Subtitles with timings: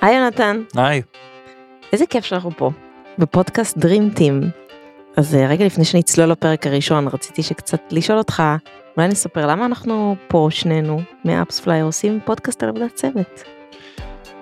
[0.00, 1.02] היי יונתן, היי.
[1.92, 2.70] איזה כיף שאנחנו פה,
[3.18, 4.46] בפודקאסט Dream Team.
[5.16, 8.42] אז אה, רגע לפני שנצלול לפרק הראשון, רציתי שקצת לשאול אותך,
[8.96, 13.44] אולי נספר למה אנחנו פה שנינו מ AppsFlyer עושים פודקאסט על עבודת צוות.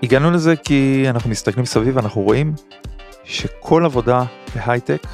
[0.02, 2.55] הגענו לזה כי אנחנו מסתכלים סביב אנחנו רואים
[3.25, 4.25] שכל עבודה
[4.55, 5.07] בהייטק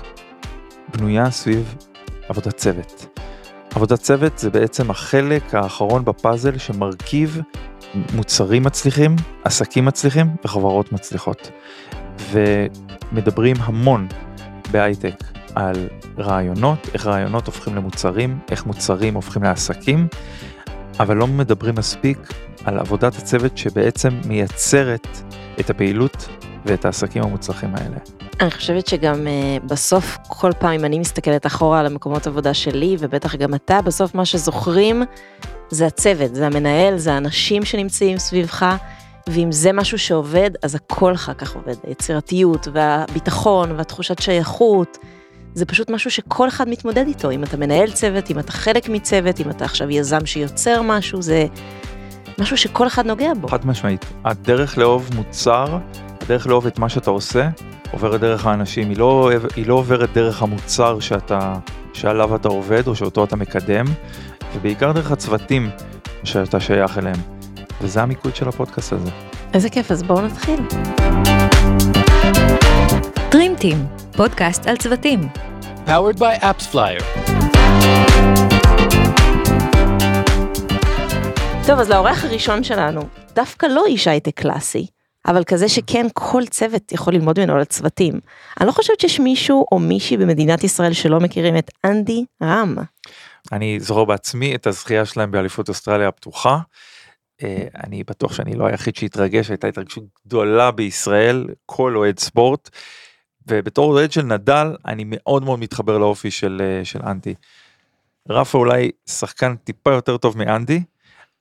[0.89, 1.75] בנויה סביב
[2.29, 3.20] עבודת צוות.
[3.75, 7.41] עבודת צוות זה בעצם החלק האחרון בפאזל שמרכיב
[8.15, 11.51] מוצרים מצליחים, עסקים מצליחים וחברות מצליחות.
[12.31, 14.09] ומדברים המון
[14.71, 15.25] בהייטק
[15.55, 15.89] על
[16.19, 20.09] רעיונות, איך רעיונות הופכים למוצרים, איך מוצרים הופכים לעסקים,
[21.01, 22.19] אבל לא מדברים מספיק
[22.65, 25.07] על עבודת הצוות שבעצם מייצרת
[25.61, 26.29] את הפעילות
[26.67, 27.97] ואת העסקים המוצלחים האלה.
[28.41, 32.97] אני חושבת שגם uh, בסוף, כל פעם אם אני מסתכלת אחורה על המקומות עבודה שלי,
[32.99, 35.03] ובטח גם אתה, בסוף מה שזוכרים
[35.71, 38.77] זה הצוות, זה המנהל, זה האנשים שנמצאים סביבך,
[39.27, 41.75] ואם זה משהו שעובד, אז הכל אחר כך עובד.
[41.87, 44.99] היצירתיות והביטחון והתחושת שייכות,
[45.55, 47.31] זה פשוט משהו שכל אחד מתמודד איתו.
[47.31, 51.47] אם אתה מנהל צוות, אם אתה חלק מצוות, אם אתה עכשיו יזם שיוצר משהו, זה
[52.39, 53.49] משהו שכל אחד נוגע בו.
[53.49, 55.79] חד משמעית, הדרך לאהוב מוצר,
[56.23, 57.49] הדרך לאהוב את מה שאתה עושה,
[57.91, 61.55] עוברת דרך האנשים, היא לא, היא לא עוברת דרך המוצר שאתה,
[61.93, 63.85] שעליו אתה עובד או שאותו אתה מקדם,
[64.55, 65.71] ובעיקר דרך הצוותים
[66.25, 67.21] שאתה שייך אליהם.
[67.81, 69.11] וזה המיקוד של הפודקאסט הזה.
[69.55, 70.61] איזה כיף, אז בואו נתחיל.
[73.31, 73.77] Dream Team,
[74.17, 75.21] פודקאסט על צוותים.
[75.87, 77.05] powered by AppsFlyer.
[81.67, 83.01] טוב, אז לאורח הראשון שלנו,
[83.35, 84.87] דווקא לא איש הייטק קלאסי,
[85.27, 88.21] אבל כזה שכן כל צוות יכול ללמוד ממנו על הצוותים.
[88.61, 92.77] אני לא חושבת שיש מישהו או מישהי במדינת ישראל שלא מכירים את אנדי רם.
[93.53, 96.59] אני זוכר בעצמי את הזכייה שלהם באליפות אוסטרליה הפתוחה.
[97.43, 102.71] אה, אני בטוח שאני לא היחיד שהתרגש, הייתה התרגשות גדולה בישראל, כל אוהד ספורט.
[103.49, 107.35] ובתור אוהד של נדל, אני מאוד מאוד מתחבר לאופי של, אה, של אנדי.
[108.29, 110.83] רפה אולי שחקן טיפה יותר טוב מאנדי,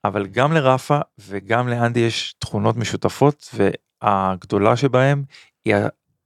[0.05, 3.55] אבל גם לרפה וגם לאנדי יש תכונות משותפות,
[4.03, 5.23] והגדולה שבהם
[5.65, 5.75] היא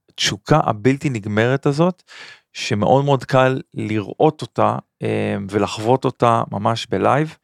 [0.09, 2.03] התשוקה הבלתי נגמרת הזאת,
[2.53, 7.38] שמאוד מאוד קל לראות אותה אה, ולחוות אותה ממש בלייב,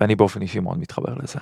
[0.00, 1.38] ואני באופן אישי מאוד מתחבר לזה.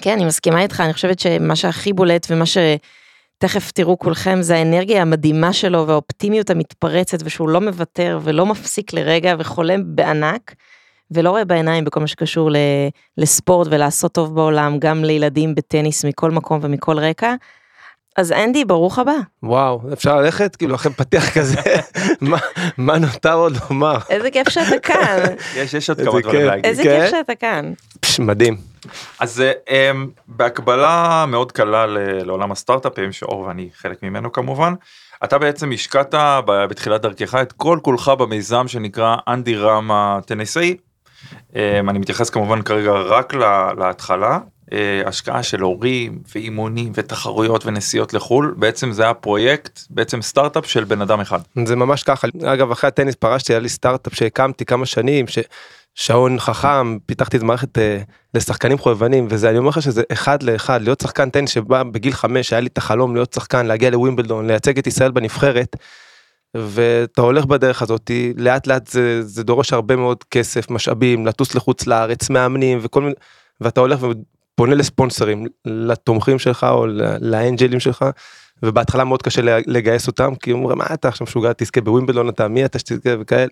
[0.00, 5.02] כן, אני מסכימה איתך, אני חושבת שמה שהכי בולט ומה שתכף תראו כולכם זה האנרגיה
[5.02, 10.54] המדהימה שלו והאופטימיות המתפרצת ושהוא לא מוותר ולא מפסיק לרגע וחולם בענק.
[11.10, 12.50] ולא רואה בעיניים בכל מה שקשור
[13.18, 17.34] לספורט ולעשות טוב בעולם, גם לילדים בטניס מכל מקום ומכל רקע.
[18.18, 19.12] אז אנדי, ברוך הבא.
[19.42, 20.56] וואו, אפשר ללכת?
[20.56, 21.60] כאילו לכם פתיח כזה,
[22.20, 22.38] מה,
[22.78, 23.96] מה נותר עוד לומר?
[24.08, 25.18] איזה כיף שאתה כאן.
[25.56, 26.46] יש, יש עוד כמה דברים.
[26.46, 26.66] להגיד.
[26.66, 27.00] איזה כן?
[27.00, 27.72] כיף שאתה כאן.
[28.00, 28.56] פש, מדהים.
[29.20, 29.52] אז אה,
[29.90, 31.86] אמ, בהקבלה מאוד קלה
[32.24, 34.74] לעולם הסטארט-אפים, שאור ואני חלק ממנו כמובן,
[35.24, 36.14] אתה בעצם השקעת
[36.46, 40.76] בתחילת דרכך את כל כולך במיזם שנקרא אנדי רם הטניסאי.
[41.56, 44.38] אמ, אני מתייחס כמובן כרגע רק לה- להתחלה.
[44.72, 50.84] אה, השקעה של הורים ואימונים ותחרויות ונסיעות לחו"ל בעצם זה היה פרויקט בעצם סטארט-אפ של
[50.84, 51.38] בן אדם אחד.
[51.64, 52.28] זה ממש ככה.
[52.46, 55.24] אגב, אחרי הטניס פרשתי, היה לי סטארט-אפ שהקמתי כמה שנים,
[55.96, 57.98] ששעון חכם, פיתחתי את מערכת אה,
[58.34, 62.52] לשחקנים חובבנים, וזה, אני אומר לך שזה אחד לאחד, להיות שחקן טניס שבא בגיל חמש,
[62.52, 65.76] היה לי את החלום להיות שחקן, להגיע לווימבלדון, לייצג את ישראל בנבחרת.
[66.54, 71.86] ואתה הולך בדרך הזאת לאט לאט זה, זה דורש הרבה מאוד כסף משאבים לטוס לחוץ
[71.86, 73.14] לארץ מאמנים וכל מיני
[73.60, 76.86] ואתה הולך ופונה לספונסרים לתומכים שלך או
[77.20, 78.04] לאנג'לים שלך
[78.62, 82.64] ובהתחלה מאוד קשה לגייס אותם כי אומרים מה אתה עכשיו משוגע תזכה בווימבלדון אתה מי
[82.64, 83.50] אתה שתזכה וכאלה.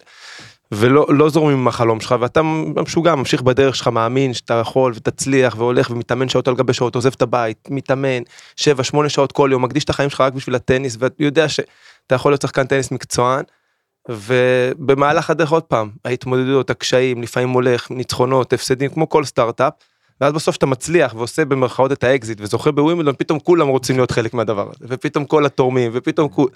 [0.73, 2.41] ולא לא זורמים עם החלום שלך ואתה
[2.83, 7.13] משוגע ממשיך בדרך שלך מאמין שאתה יכול ותצליח והולך ומתאמן שעות על גבי שעות עוזב
[7.17, 8.23] את הבית מתאמן
[8.61, 11.47] 7-8 שעות כל יום מקדיש את החיים שלך רק בשביל הטניס ואתה יודע
[12.07, 13.45] שאתה יכול להיות שחקן טניס מקצוען.
[14.09, 19.73] ובמהלך הדרך עוד פעם ההתמודדויות הקשיים לפעמים הולך ניצחונות הפסדים כמו כל סטארט-אפ.
[20.21, 24.35] ואז בסוף אתה מצליח ועושה במרכאות את האקזיט וזוכה בווימבלדון פתאום כולם רוצים להיות חלק
[24.35, 26.49] מהדבר הזה ופתאום כל התורמים ופתאום כול.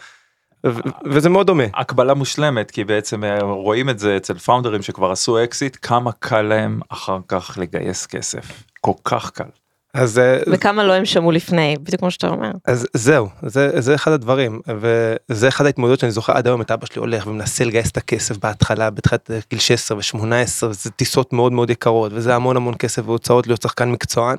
[1.05, 1.65] וזה מאוד דומה.
[1.75, 6.43] הקבלה מושלמת כי בעצם אה, רואים את זה אצל פאונדרים שכבר עשו אקזיט כמה קל
[6.43, 9.60] להם אחר כך לגייס כסף כל כך קל.
[9.95, 12.51] אז אה, וכמה לא הם שמעו לפני, בדיוק כמו שאתה אומר.
[12.65, 16.87] אז זהו זה זה אחד הדברים וזה אחד ההתמודדות שאני זוכר עד היום את אבא
[16.87, 21.71] שלי הולך ומנסה לגייס את הכסף בהתחלה בתחילת גיל 16 ו18 וזה טיסות מאוד מאוד
[21.71, 24.37] יקרות וזה המון המון כסף והוצאות להיות שחקן מקצוען.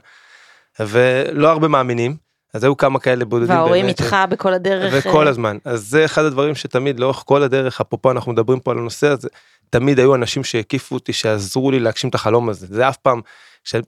[0.80, 2.16] ולא הרבה מאמינים
[2.54, 3.56] אז היו כמה כאלה בודדים.
[3.56, 4.94] וההורים איתך בכל הדרך.
[4.96, 8.72] וכל אה, הזמן אז זה אחד הדברים שתמיד לאורך כל הדרך אפרופו אנחנו מדברים פה
[8.72, 9.28] על הנושא הזה
[9.72, 12.68] תמיד היו אנשים שהקיפו אותי, שעזרו לי להגשים את החלום הזה.
[12.70, 13.22] זה אף פעם,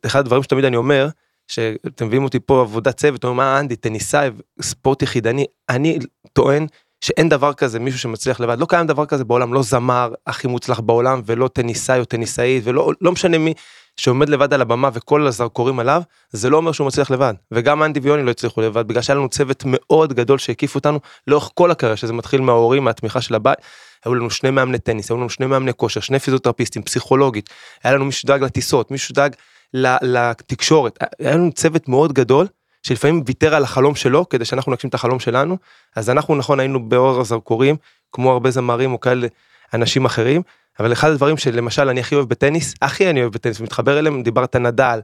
[0.06, 1.07] אחד הדברים שתמיד אני אומר,
[1.48, 4.30] שאתם מביאים אותי פה עבודת צוות, אומרים מה אנדי, טניסאי,
[4.62, 6.00] ספורט יחידני, אני
[6.34, 6.68] טוען
[7.01, 10.80] שאין דבר כזה מישהו שמצליח לבד, לא קיים דבר כזה בעולם, לא זמר הכי מוצלח
[10.80, 13.54] בעולם ולא טניסאי או טניסאית ולא לא משנה מי
[13.98, 17.34] שעומד לבד על הבמה וכל הזרקורים עליו, זה לא אומר שהוא מצליח לבד.
[17.51, 21.50] וגם אנדי ויוני לא הצליחו לבד, בגלל שהיה לנו צוות מאוד גדול שהקיף אותנו לאורך
[21.54, 23.57] כל הקריירה, שזה מתחיל מההורים, מהתמיכה של הבית.
[24.06, 27.50] היו לנו שני מאמני טניס, היו לנו שני מאמני כושר, שני פיזיותרפיסטים, פסיכולוגית,
[27.84, 29.36] היה לנו מישהו דאג לטיסות, מישהו דאג
[29.74, 32.48] לתקשורת, היה לנו צוות מאוד גדול,
[32.84, 35.58] שלפעמים ויתר על החלום שלו כדי שאנחנו נגשים את החלום שלנו,
[35.96, 37.75] אז אנחנו נכון היינו באור הזרקורים,
[38.12, 39.28] כמו הרבה זמרים או כאלה
[39.74, 40.42] אנשים אחרים,
[40.80, 44.56] אבל אחד הדברים שלמשל אני הכי אוהב בטניס, הכי אני אוהב בטניס ומתחבר אליהם, דיברת
[44.56, 45.00] נדאל,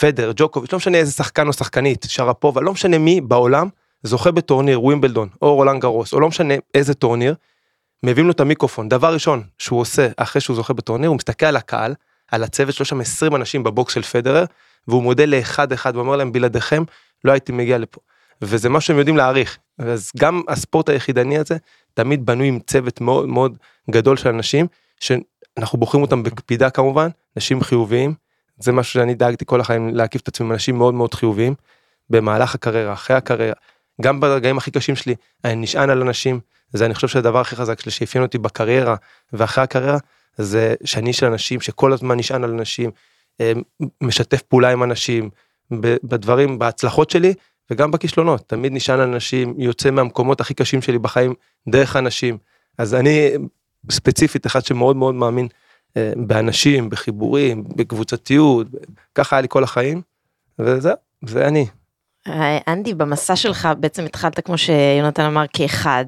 [0.00, 3.68] פדרר, ג'וקוביץ', לא משנה איזה שחקן או שחקנית, שרפובה, לא משנה מי בעולם,
[4.02, 7.34] זוכה בטורניר ווימבלדון או רולנד גרוס, או לא משנה איזה טורניר,
[8.02, 11.56] מביאים לו את המיקרופון, דבר ראשון שהוא עושה אחרי שהוא זוכה בטורניר, הוא מסתכל על
[11.56, 11.94] הקהל,
[12.32, 14.44] על הצוות שלו שם 20 אנשים בבוקס של פדרר,
[14.88, 16.82] והוא מודה לאחד אחד ואומר להם בלעדיכם
[17.24, 18.00] לא הייתי מגיע לפה.
[18.42, 19.58] וזה מה שהם יודעים להעריך.
[19.78, 21.56] אז גם הספורט היחידני הזה
[21.94, 23.56] תמיד בנוי עם צוות מאוד מאוד
[23.90, 24.66] גדול של אנשים
[25.00, 28.14] שאנחנו בוחרים אותם בקפידה כמובן, אנשים חיוביים.
[28.58, 31.54] זה משהו שאני דאגתי כל החיים להקיף את עצמי עם אנשים מאוד מאוד חיוביים
[32.10, 33.54] במהלך הקריירה, אחרי הקריירה,
[34.00, 35.14] גם ברגעים הכי קשים שלי,
[35.44, 36.40] אני נשען על אנשים,
[36.72, 38.96] זה אני חושב שהדבר הכי חזק שלי שאפיין אותי בקריירה
[39.32, 39.98] ואחרי הקריירה,
[40.36, 42.90] זה שאני של אנשים שכל הזמן נשען על אנשים,
[43.40, 43.52] אה,
[44.00, 45.30] משתף פעולה עם אנשים,
[46.04, 47.34] בדברים, בהצלחות שלי
[47.70, 51.34] וגם בכישלונות, תמיד נשען על אנשים, יוצא מהמקומות הכי קשים שלי בחיים
[51.68, 52.38] דרך אנשים.
[52.78, 53.30] אז אני
[53.90, 55.48] ספציפית אחד שמאוד מאוד מאמין
[55.96, 58.66] אה, באנשים, בחיבורים, בקבוצתיות,
[59.14, 60.02] ככה היה לי כל החיים,
[60.58, 60.94] וזהו,
[61.26, 61.66] זה אני.
[62.28, 66.04] אה, אנדי, במסע שלך בעצם התחלת כמו שיונתן אמר כאחד,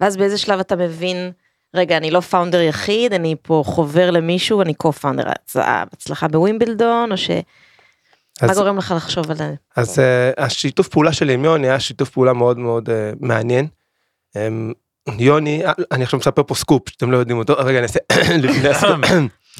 [0.00, 1.32] ואז באיזה שלב אתה מבין,
[1.74, 5.24] רגע, אני לא founder יחיד, אני פה חובר למישהו, אני co-founder.
[5.54, 7.30] הצלחה בווימבלדון, או ש...
[8.42, 9.54] מה גורם לך לחשוב על זה?
[9.76, 10.02] אז אה,
[10.42, 13.66] השיתוף פעולה שלי עם יוני היה שיתוף פעולה מאוד מאוד אה, מעניין.
[14.28, 14.74] אמ,
[15.18, 17.98] יוני, אני עכשיו מספר פה סקופ שאתם לא יודעים אותו, רגע אני אעשה
[18.42, 19.00] לפני הסקופ.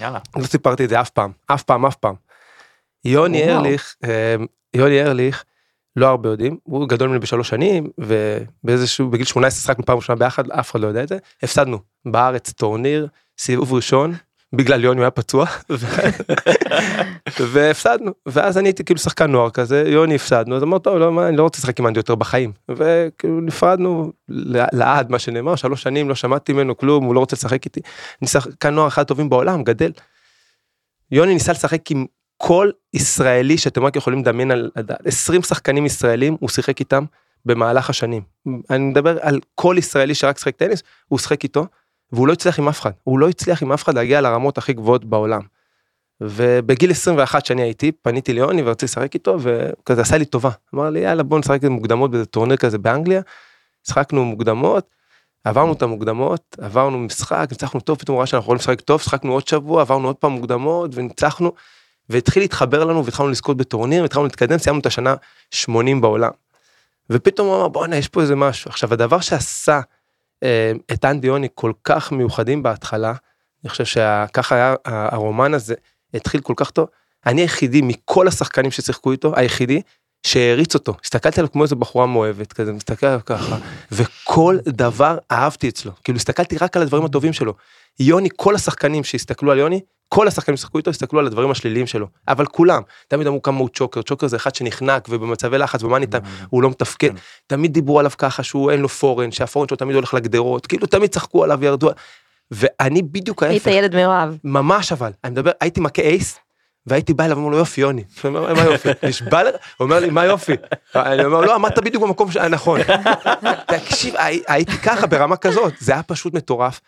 [0.00, 0.18] יאללה.
[0.36, 2.14] לא סיפרתי את זה אף פעם, אף פעם, אף פעם.
[3.04, 3.94] יוני ארליך,
[4.74, 5.44] יוני ארליך,
[5.96, 10.50] לא הרבה יודעים, הוא גדול ממני בשלוש שנים, ובאיזשהו, בגיל 18 שחקנו פעם ראשונה ביחד,
[10.50, 13.08] אף אחד לא יודע את זה, הפסדנו בארץ טורניר,
[13.38, 14.14] סיבוב ראשון,
[14.52, 15.46] בגלל יוני היה פצוע
[17.52, 21.36] והפסדנו ואז אני הייתי כאילו שחקן נוער כזה יוני הפסדנו אז אמרתי טוב לא, אני
[21.36, 24.12] לא רוצה לשחק עם אנדי יותר בחיים וכאילו נפרדנו
[24.72, 27.80] לעד מה שנאמר שלוש שנים לא שמעתי ממנו כלום הוא לא רוצה לשחק איתי.
[28.22, 29.92] אני שחקן נוער אחד הטובים בעולם גדל.
[31.10, 34.70] יוני ניסה לשחק עם כל ישראלי שאתם רק יכולים לדמיין על
[35.04, 37.04] 20 שחקנים ישראלים הוא שיחק איתם
[37.44, 38.22] במהלך השנים.
[38.70, 41.66] אני מדבר על כל ישראלי שרק שיחק טניס הוא שיחק איתו.
[42.12, 44.72] והוא לא הצליח עם אף אחד, הוא לא הצליח עם אף אחד להגיע לרמות הכי
[44.72, 45.40] גבוהות בעולם.
[46.20, 50.50] ובגיל 21 שאני הייתי, פניתי ליוני ורציתי לשחק איתו, וכזה עשה לי טובה.
[50.74, 53.20] אמר לי, יאללה בוא נשחק מוקדמות באיזה טורניר כזה באנגליה.
[53.88, 54.86] שחקנו מוקדמות,
[55.44, 59.48] עברנו את המוקדמות, עברנו משחק, ניצחנו טוב, פתאום ראה שאנחנו יכולים לשחק טוב, שחקנו עוד
[59.48, 61.52] שבוע, עברנו עוד פעם מוקדמות וניצחנו,
[62.08, 65.14] והתחיל להתחבר לנו והתחלנו לזכות בטורניר, התחלנו להתקדם, סיימנו את השנה
[65.50, 66.30] 80 בעולם.
[67.10, 68.68] ופתאום הוא אמר בואנה יש פה איזה משהו.
[68.68, 69.80] עכשיו הדבר שעשה
[70.42, 73.14] אה, את אנדי יוני כל כך מיוחדים בהתחלה,
[73.64, 75.74] אני חושב שככה היה הרומן הזה
[76.14, 76.88] התחיל כל כך טוב.
[77.26, 79.82] אני היחידי מכל השחקנים ששיחקו איתו, היחידי
[80.26, 80.94] שהעריץ אותו.
[81.04, 83.58] הסתכלתי עליו כמו איזה בחורה מאוהבת כזה, מסתכל עליו ככה,
[83.92, 85.92] וכל דבר אהבתי אצלו.
[86.04, 87.54] כאילו הסתכלתי רק על הדברים הטובים שלו.
[88.00, 92.06] יוני, כל השחקנים שהסתכלו על יוני, כל השחקנים ששיחקו איתו הסתכלו על הדברים השליליים שלו,
[92.28, 96.22] אבל כולם, תמיד אמרו כמה הוא צ'וקר, צ'וקר זה אחד שנחנק ובמצבי לחץ במאני טיים
[96.22, 96.46] mm-hmm.
[96.50, 97.16] הוא לא מתפקד, כן.
[97.46, 101.10] תמיד דיברו עליו ככה שהוא אין לו פורן, שהפורן שלו תמיד הולך לגדרות, כאילו תמיד
[101.10, 101.90] צחקו עליו וירדו,
[102.50, 103.66] ואני בדיוק ההפך.
[103.66, 104.34] היית ילד מאוהב.
[104.44, 106.38] ממש אבל, אני מדבר, הייתי מכה אייס,
[106.86, 110.24] והייתי בא אליו, אומר לו יופי יוני, מה יופי, נשבע לך, הוא אומר לי מה
[110.24, 110.52] יופי,
[110.94, 112.80] אני אומר לא עמדת בדיוק במקום הנכון,
[113.72, 114.14] תקשיב
[114.48, 116.80] הייתי ככה ברמה כזאת, זה היה פשוט מטורף.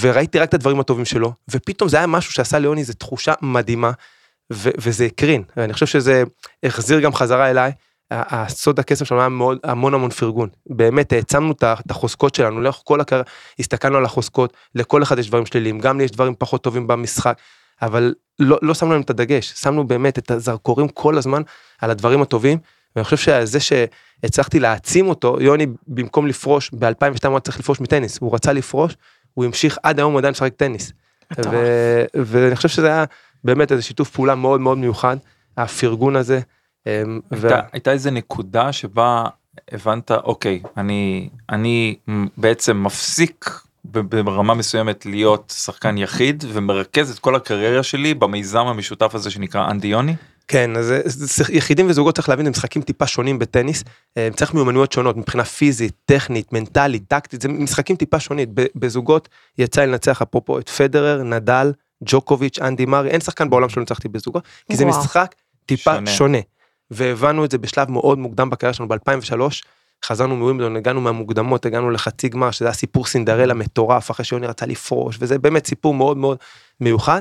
[0.00, 3.90] וראיתי רק את הדברים הטובים שלו, ופתאום זה היה משהו שעשה ליוני איזה תחושה מדהימה,
[4.52, 6.22] ו- וזה הקרין, ואני חושב שזה
[6.62, 7.72] החזיר גם חזרה אליי.
[8.10, 10.48] הסוד הכסף שלנו היה מאוד המון המון פרגון.
[10.66, 13.24] באמת העצמנו את החוזקות שלנו לאורך כל הקריירה
[13.58, 17.38] הסתכלנו על החוזקות לכל אחד יש דברים שליליים גם לי יש דברים פחות טובים במשחק
[17.82, 19.52] אבל לא, לא שמנו להם את הדגש.
[19.52, 21.42] שמנו באמת את הזרקורים כל הזמן
[21.80, 22.58] על הדברים הטובים
[22.96, 28.18] ואני חושב שזה שהצלחתי להעצים אותו יוני במקום לפרוש ב2002 הוא צריך לפרוש מטניס.
[28.18, 28.96] הוא רצה לפרוש
[29.34, 30.92] הוא המשיך עד היום עדיין לשחק טניס.
[32.14, 33.04] ואני חושב שזה היה
[33.44, 35.16] באמת איזה שיתוף פעולה מאוד מאוד מיוחד,
[35.56, 36.40] הפרגון הזה.
[36.86, 39.24] אמ, הייתה, הייתה איזה נקודה שבה
[39.72, 41.96] הבנת אוקיי אני אני
[42.36, 43.50] בעצם מפסיק
[43.84, 49.88] ברמה מסוימת להיות שחקן יחיד ומרכז את כל הקריירה שלי במיזם המשותף הזה שנקרא אנדי
[49.88, 50.14] יוני.
[50.48, 50.92] כן, אז
[51.48, 53.84] יחידים וזוגות צריך להבין, הם משחקים טיפה שונים בטניס,
[54.16, 58.48] אה, צריך מיומנויות שונות מבחינה פיזית, טכנית, מנטלית, טקטית, זה משחקים טיפה שונים.
[58.54, 61.72] ב- בזוגות יצא לי לנצח אפרופו את פדרר, נדל,
[62.04, 64.84] ג'וקוביץ', אנדי מארי, אין שחקן בעולם שלא ניצחתי בזוגות, כי זה.
[64.84, 65.34] משחק
[65.66, 66.10] טיפה שונה.
[66.10, 66.38] שונה.
[66.90, 69.40] והבנו את זה בשלב מאוד מוקדם בקריירה שלנו ב-2003.
[70.04, 74.66] חזרנו מווימבלדון, הגענו מהמוקדמות, הגענו לחצי גמר, שזה היה סיפור סינדרלה מטורף, אחרי שיוני רצה
[74.66, 76.38] לפרוש, וזה באמת סיפור מאוד מאוד
[76.80, 77.20] מיוחד.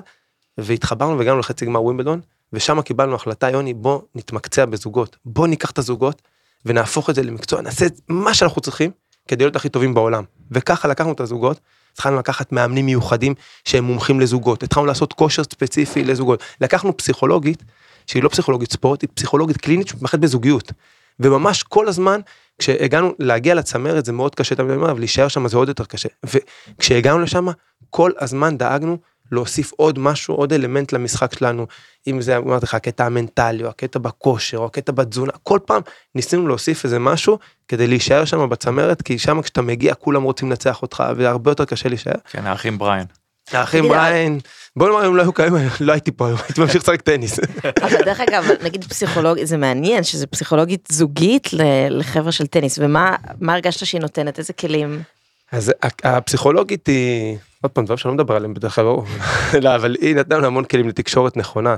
[0.58, 2.22] והתחברנו והגענו לחצי גמר ווימבלדון,
[2.54, 6.22] ושם קיבלנו החלטה, יוני, בוא נתמקצע בזוגות, בוא ניקח את הזוגות
[6.66, 8.92] ונהפוך את זה למקצוע, נעשה את מה שאנחנו צריכים
[9.28, 10.24] כדי להיות הכי טובים בעולם.
[10.52, 11.60] וככה לקחנו את הזוגות,
[11.94, 13.34] התחלנו לקחת מאמנים מיוחדים
[13.66, 17.64] שהם מומחים לזוגות, התחלנו לעשות כושר ספציפי לזוגות, לקחנו פסיכולוגית,
[18.08, 20.72] שהיא לא פסיכולוגית ספורט, היא פסיכולוגית קלינית שמתמחת בזוגיות.
[21.20, 22.20] וממש כל הזמן,
[22.60, 26.10] כשהגענו להגיע לצמרת זה מאוד קשה אבל להישאר שם זה עוד יותר קשה.
[26.24, 27.48] וכשהגענו לשם,
[27.90, 28.98] כל הזמן דאגנו
[29.32, 31.68] להוסיף עוד משהו, עוד אלמנט למשחק שלנו,
[32.08, 35.82] אם זה אמרתי לך הקטע המנטלי או הקטע בכושר או הקטע בתזונה, כל פעם
[36.16, 40.82] ניסינו להוסיף איזה משהו כדי להישאר שם בצמרת, כי שם כשאתה מגיע כולם רוצים לנצח
[40.82, 42.14] אותך והרבה יותר קשה להישאר.
[42.32, 43.06] כן האחים בריין.
[43.52, 44.40] האחים בריין,
[44.76, 47.40] בוא נאמר אם לא היו קיימים, לא הייתי פה היום, הייתי ממשיך לשחק טניס.
[47.82, 53.16] אבל דרך אגב, נגיד פסיכולוגית, זה מעניין שזה פסיכולוגית זוגית ל- לחבר'ה של טניס, ומה
[53.40, 55.02] מה הרגשת שהיא נותנת, איזה כלים?
[55.52, 59.06] אז הפסיכולוגית היא, עוד פעם, דברים שאני לא מדבר עליהם בדרך כלל, ברור.
[59.62, 61.76] לא, אבל היא נתנה לנו המון כלים לתקשורת נכונה.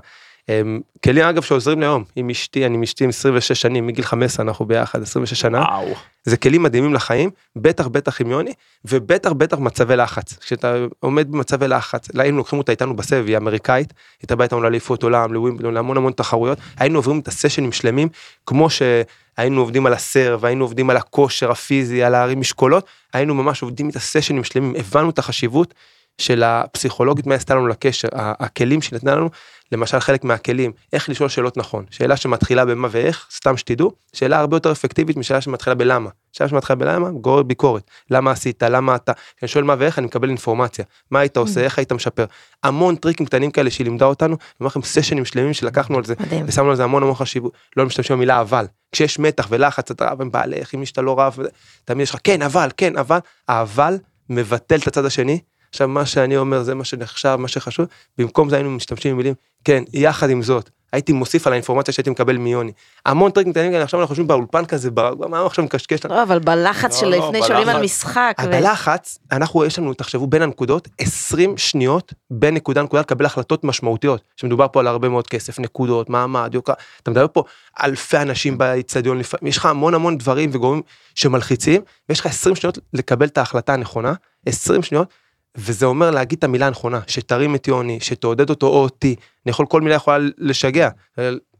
[0.47, 4.05] הם, כלים אגב שעוזרים לי היום, עם אשתי, אני עם אשתי עם 26 שנים, מגיל
[4.05, 5.61] 15 אנחנו ביחד, 26 שנה.
[5.61, 5.93] וואו.
[6.23, 8.53] זה כלים מדהימים לחיים, בטח בטח עם יוני,
[8.85, 10.37] ובטח בטח מצבי לחץ.
[10.37, 15.03] כשאתה עומד במצבי לחץ, היינו לוקחים אותה איתנו בסבב, היא אמריקאית, הייתה באה איתנו לאליפות
[15.03, 18.09] עולם, לווימבלדון, להמון המון תחרויות, היינו עוברים את הסשנים שלמים,
[18.45, 23.61] כמו שהיינו עובדים על הסרב, היינו עובדים על הכושר הפיזי, על להרים משקולות, היינו ממש
[23.61, 25.73] עובדים את הסשנים שלמים, הבנו את החשיבות
[26.17, 29.29] של הפסיכולוגית, מה עשתה לנו לקשר, הכלים שהיא נתנה לנו,
[29.71, 34.55] למשל חלק מהכלים, איך לשאול שאלות נכון, שאלה שמתחילה במה ואיך, סתם שתדעו, שאלה הרבה
[34.55, 36.09] יותר אפקטיבית משאלה שמתחילה בלמה.
[36.31, 40.29] שאלה שמתחילה בלמה, גוררת ביקורת, למה עשית, למה אתה, כשאני שואל מה ואיך אני מקבל
[40.29, 42.25] אינפורמציה, מה היית עושה, איך היית משפר,
[42.63, 46.13] המון טריקים קטנים כאלה שהיא לימדה אותנו, אני אומר לכם סשנים שלמים שלקחנו על זה,
[46.19, 46.45] מדהים.
[46.47, 50.21] ושמנו על זה המון המון חשיבות, לא משתמשים במילה אבל, כשיש מתח ולחץ אתה רב
[50.21, 51.37] עם בעלך, עם מי שאתה לא רב,
[51.85, 53.97] תמיד יש לך כן אבל, כן אבל, האבל
[54.29, 55.39] מבטל את הצד השני,
[55.75, 57.85] עכשיו מה שאני אומר זה מה שנחשב, מה שחשוב,
[58.17, 62.37] במקום זה היינו משתמשים במילים, כן, יחד עם זאת, הייתי מוסיף על האינפורמציה שהייתי מקבל
[62.37, 62.71] מיוני.
[63.05, 64.89] המון טריקים קטנים כאלה, עכשיו אנחנו יושבים באולפן כזה,
[65.29, 66.15] מה עכשיו מקשקש לנו?
[66.15, 67.83] לא, אבל בלחץ לא, של לא, לפני שעולים על.
[67.83, 73.63] משחק, בלחץ, אנחנו, יש לנו, תחשבו, בין הנקודות, 20 שניות בין נקודה לנקודה לקבל החלטות
[73.63, 77.43] משמעותיות, שמדובר פה על הרבה מאוד כסף, נקודות, מעמד, יוקר, אתה מדבר פה
[77.83, 80.81] אלפי אנשים באיצטדיון, לפעמים, יש לך המון המון דברים וגורמים
[81.15, 84.13] שמלחיצים, ויש לך 20 שניות לקבל את ההחלטה הנכונה,
[84.45, 85.07] 20 שניות,
[85.57, 89.65] וזה אומר להגיד את המילה הנכונה, שתרים את יוני, שתעודד אותו או אותי, אני יכול,
[89.65, 90.89] כל מילה יכולה לשגע,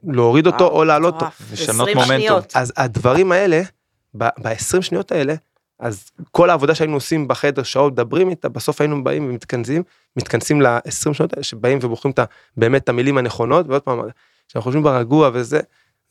[0.04, 1.25] להוריד אותו או להעלות אותו.
[1.54, 2.18] לשנות 20 מומנטום.
[2.18, 2.52] שניות.
[2.56, 3.62] אז הדברים האלה,
[4.14, 5.36] ב-20 שניות האלה,
[5.80, 9.84] אז כל העבודה שהיינו עושים בחדר, שעות מדברים איתה, בסוף היינו באים ומתכנסים,
[10.16, 12.20] מתכנסים ל-20 שניות האלה, שבאים ובוחרים את
[12.58, 14.00] באמת את המילים הנכונות, ועוד פעם,
[14.48, 15.60] כשאנחנו חושבים ברגוע וזה,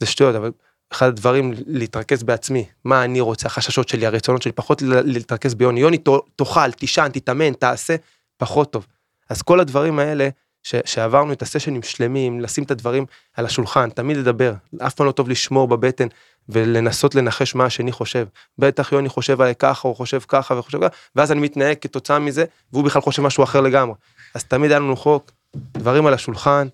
[0.00, 0.50] זה שטויות, אבל
[0.94, 5.98] אחד הדברים, להתרכז בעצמי, מה אני רוצה, החששות שלי, הרצונות שלי, פחות להתרכז ביוני, יוני,
[6.36, 7.96] תאכל, תישן, תתאמן, תעשה,
[8.36, 8.86] פחות טוב.
[9.30, 10.28] אז כל הדברים האלה,
[10.62, 14.52] ש- שעברנו את הסשנים שלמים, לשים את הדברים על השולחן, תמיד לדבר,
[14.86, 16.06] אף פעם לא טוב לשמור בבטן
[16.48, 18.26] ולנסות לנחש מה השני חושב.
[18.58, 22.44] בטח יוני חושב עליי ככה, או חושב ככה וחושב ככה, ואז אני מתנהג כתוצאה מזה,
[22.72, 23.94] והוא בכלל חושב משהו אחר לגמרי.
[24.34, 26.68] אז תמיד היה לנו חוק, דברים על השולחן.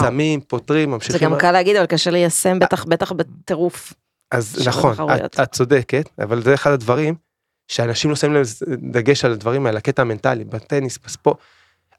[0.00, 1.30] שמים, פותרים, זה ממשיכים.
[1.30, 3.92] גם קל להגיד, אבל קשה ליישם, בטח בטח בטירוף.
[4.30, 4.94] אז נכון.
[5.24, 7.14] את, את צודקת, אבל זה אחד הדברים
[7.68, 8.46] שאנשים לא שמים לב
[8.92, 11.36] דגש על הדברים האלה, הקטע המנטלי, בטניס, בספורט.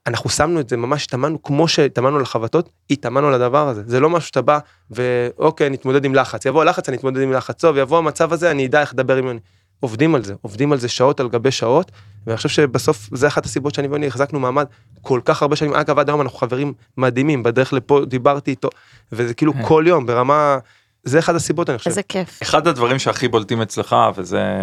[0.07, 3.84] אנחנו שמנו את זה, ממש התאמנו, כמו שהתאמנו על החבטות, התאמנו על הדבר הזה.
[3.86, 4.60] זה לא משהו שאתה בא
[4.91, 6.46] ואוקיי, נתמודד עם לחץ.
[6.46, 7.62] יבוא לחץ, אני אתמודד עם לחץ.
[7.62, 9.39] טוב, יבוא המצב הזה, אני אדע איך לדבר עם יוני.
[9.79, 11.91] עובדים על זה, עובדים על זה שעות על גבי שעות,
[12.27, 14.65] ואני חושב שבסוף זה אחת הסיבות שאני ויוני החזקנו מעמד
[15.01, 15.74] כל כך הרבה שנים.
[15.74, 18.69] אגב, עד היום אנחנו חברים מדהימים, בדרך לפה דיברתי איתו,
[19.12, 19.65] וזה כאילו כן.
[19.65, 20.57] כל יום ברמה,
[21.03, 21.89] זה אחד הסיבות אני חושב.
[21.89, 22.39] איזה כיף.
[22.41, 24.62] אחד הדברים שהכי בולטים אצלך וזה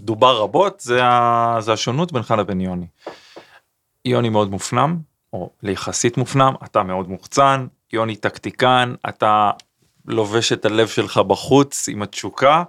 [0.00, 1.56] דובר רבות זה, ה...
[1.60, 2.86] זה השונות בינך לבין יוני.
[4.04, 4.96] יוני מאוד מופנם
[5.32, 9.50] או ליחסית מופנם אתה מאוד מוחצן יוני טקטיקן אתה
[10.06, 12.62] לובש את הלב שלך בחוץ עם התשוקה.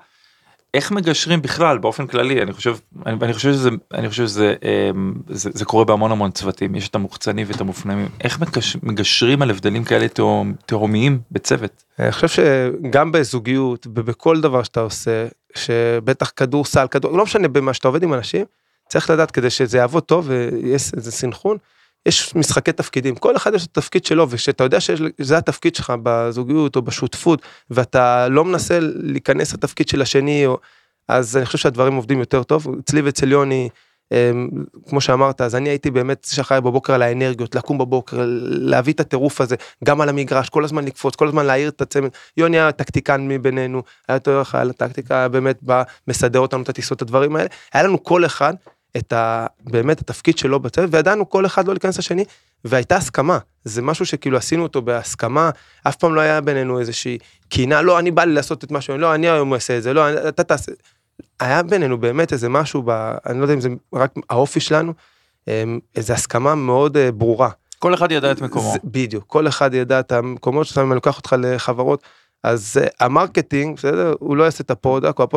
[0.76, 2.42] איך מגשרים בכלל באופן כללי?
[2.42, 6.32] אני חושב אני, אני חושב שזה אני חושב שזה אמ, זה, זה קורה בהמון המון
[6.32, 6.76] צוותים.
[6.76, 8.08] יש את המוחצנים ואת המופנמים.
[8.24, 10.08] איך מגש, מגשרים על הבדלים כאלה
[10.66, 11.84] תהומיים בצוות.
[12.00, 17.88] אני חושב שגם בזוגיות ובכל דבר שאתה עושה, שבטח כדורסל, כדור, לא משנה במה שאתה
[17.88, 18.46] עובד עם אנשים,
[18.90, 21.58] צריך לדעת כדי שזה יעבוד טוב ויש איזה סינכרון,
[22.06, 26.76] יש משחקי תפקידים, כל אחד יש את התפקיד שלו, וכשאתה יודע שזה התפקיד שלך בזוגיות
[26.76, 30.58] או בשותפות, ואתה לא מנסה להיכנס לתפקיד של השני, או...
[31.08, 32.68] אז אני חושב שהדברים עובדים יותר טוב.
[32.80, 33.70] אצלי ואצל יוני,
[34.12, 34.50] אמ,
[34.90, 39.42] כמו שאמרת, אז אני הייתי באמת שאחראי בבוקר על האנרגיות, לקום בבוקר, להביא את הטירוף
[39.42, 42.10] הזה, גם על המגרש, כל הזמן לקפוץ, כל הזמן להעיר את הצמד.
[42.38, 47.36] יוני היה טקטיקן מבינינו, היה יותר על הטקטיקה, באמת בא, מסדר אותנו את הטיסות, הדברים
[47.36, 47.50] האלה.
[47.74, 48.54] היה לנו כל אחד
[48.98, 49.46] את ה...
[49.60, 52.26] באמת התפקיד שלו בצוות, וידענו כל אחד לא להיכנס לשני,
[52.66, 53.38] והייתה הסכמה.
[53.64, 55.50] זה משהו שכאילו עשינו אותו בהסכמה,
[55.88, 57.18] אף פעם לא היה בינינו איזושהי
[57.50, 59.94] קינה, לא, אני בא לי לעשות את מה שאני, לא, אני היום אעשה את זה,
[59.94, 60.72] לא, אתה תעשה.
[61.40, 62.90] היה בינינו באמת איזה משהו, ב,
[63.26, 64.94] אני לא יודע אם זה רק האופי שלנו,
[65.48, 67.50] אמ, איזו הסכמה מאוד אה, ברורה.
[67.80, 68.72] כל אחד ידע את מקומו.
[68.72, 72.04] זה, בדיוק, כל אחד ידע את המקומות שלו, אם אני לוקח אותך לחברות,
[72.44, 75.28] אז אה, ה marketing, בסדר, הוא לא יעשה את ה product, או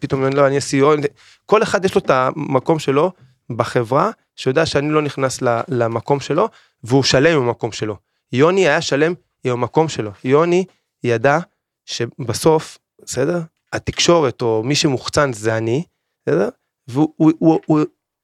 [0.00, 1.06] פתאום לא, אני אעשה CEO,
[1.46, 3.12] כל אחד יש לו את המקום שלו
[3.50, 5.38] בחברה, שיודע שאני לא נכנס
[5.68, 6.48] למקום שלו,
[6.84, 7.96] והוא שלם עם המקום שלו.
[8.32, 9.14] יוני היה שלם
[9.44, 10.10] עם המקום שלו.
[10.24, 10.64] יוני
[11.04, 11.38] ידע
[11.84, 13.40] שבסוף, בסדר,
[13.72, 15.84] התקשורת או מי שמוחצן זה אני,
[16.26, 16.48] בסדר?
[16.88, 17.80] והוא הוא, הוא, הוא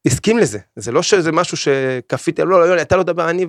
[0.07, 3.47] הסכים לזה, זה לא שזה משהו שכפיתי, לא, לא, יוני, אתה לא דבר, אני,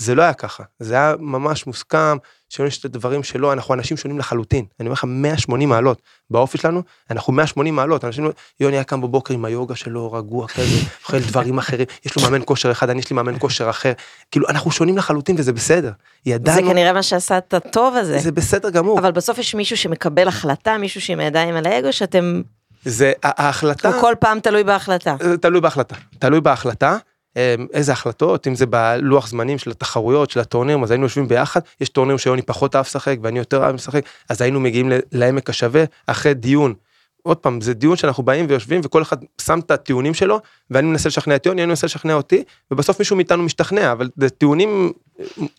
[0.00, 2.16] זה לא היה ככה, זה היה ממש מוסכם,
[2.48, 6.58] שיוני יש את הדברים שלו, אנחנו אנשים שונים לחלוטין, אני אומר לך 180 מעלות, באופי
[6.58, 8.30] שלנו אנחנו 180 מעלות, אנשים,
[8.60, 12.42] יוני היה קם בבוקר עם היוגה שלו, רגוע כזה, אוכל דברים אחרים, יש לו מאמן
[12.44, 13.92] כושר אחד, אני יש לי מאמן כושר אחר,
[14.30, 15.92] כאילו אנחנו שונים לחלוטין וזה בסדר,
[16.26, 19.76] ידענו, זה כנראה מה שעשה את הטוב הזה, זה בסדר גמור, אבל בסוף יש מישהו
[19.76, 22.42] שמקבל החלטה, מישהו שעם הידיים על האגו, שאתם,
[22.84, 26.96] זה ההחלטה, הוא כל פעם תלוי בהחלטה, תלוי בהחלטה, תלוי בהחלטה,
[27.72, 31.88] איזה החלטות, אם זה בלוח זמנים של התחרויות, של הטורנירים, אז היינו יושבים ביחד, יש
[31.88, 36.34] טורנירים שיוני פחות אהב לשחק ואני יותר אהב לשחק, אז היינו מגיעים לעמק השווה אחרי
[36.34, 36.74] דיון.
[37.22, 41.08] עוד פעם, זה דיון שאנחנו באים ויושבים וכל אחד שם את הטיעונים שלו, ואני מנסה
[41.08, 44.92] לשכנע את יוני, אני מנסה לשכנע אותי, ובסוף מישהו מאיתנו משתכנע, אבל זה טיעונים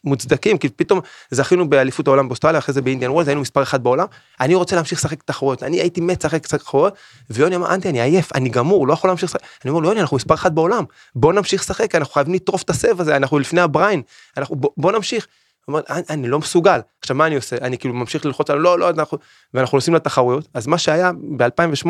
[0.04, 1.00] מוצדקים, כי פתאום
[1.32, 4.06] זכינו באליפות העולם באוסטרליה, אחרי זה באינדיאן וולד, היינו מספר אחד בעולם,
[4.40, 6.94] אני רוצה להמשיך לשחק תחרויות, אני הייתי מת לשחק תחרויות,
[7.30, 10.02] ויוני אמר, אנטי, אני עייף, אני גמור, לא יכול להמשיך לשחק, אני אומר לו, יוני,
[10.02, 10.84] אנחנו מספר אחד בעולם,
[11.16, 14.02] בוא נמשיך לשחק, אנחנו חייבים לטרוף את הסב הזה, אנחנו לפני הבריין,
[14.38, 15.28] אנחנו, בוא, בוא נמשיך.
[15.68, 16.80] אומר, אני, אני לא מסוגל.
[17.02, 17.56] עכשיו מה אני עושה?
[17.62, 19.18] אני כאילו ממשיך ללחוץ על לא, לא, אנחנו,
[19.54, 20.48] ואנחנו נוסעים לתחרויות.
[20.54, 21.90] אז מה שהיה ב-2008,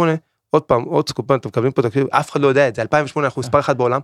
[0.49, 3.27] עוד פעם, עוד סקופן, אתם מקבלים פה תקציב, אף אחד לא יודע את זה, 2008
[3.27, 4.01] אנחנו מספר אחד בעולם,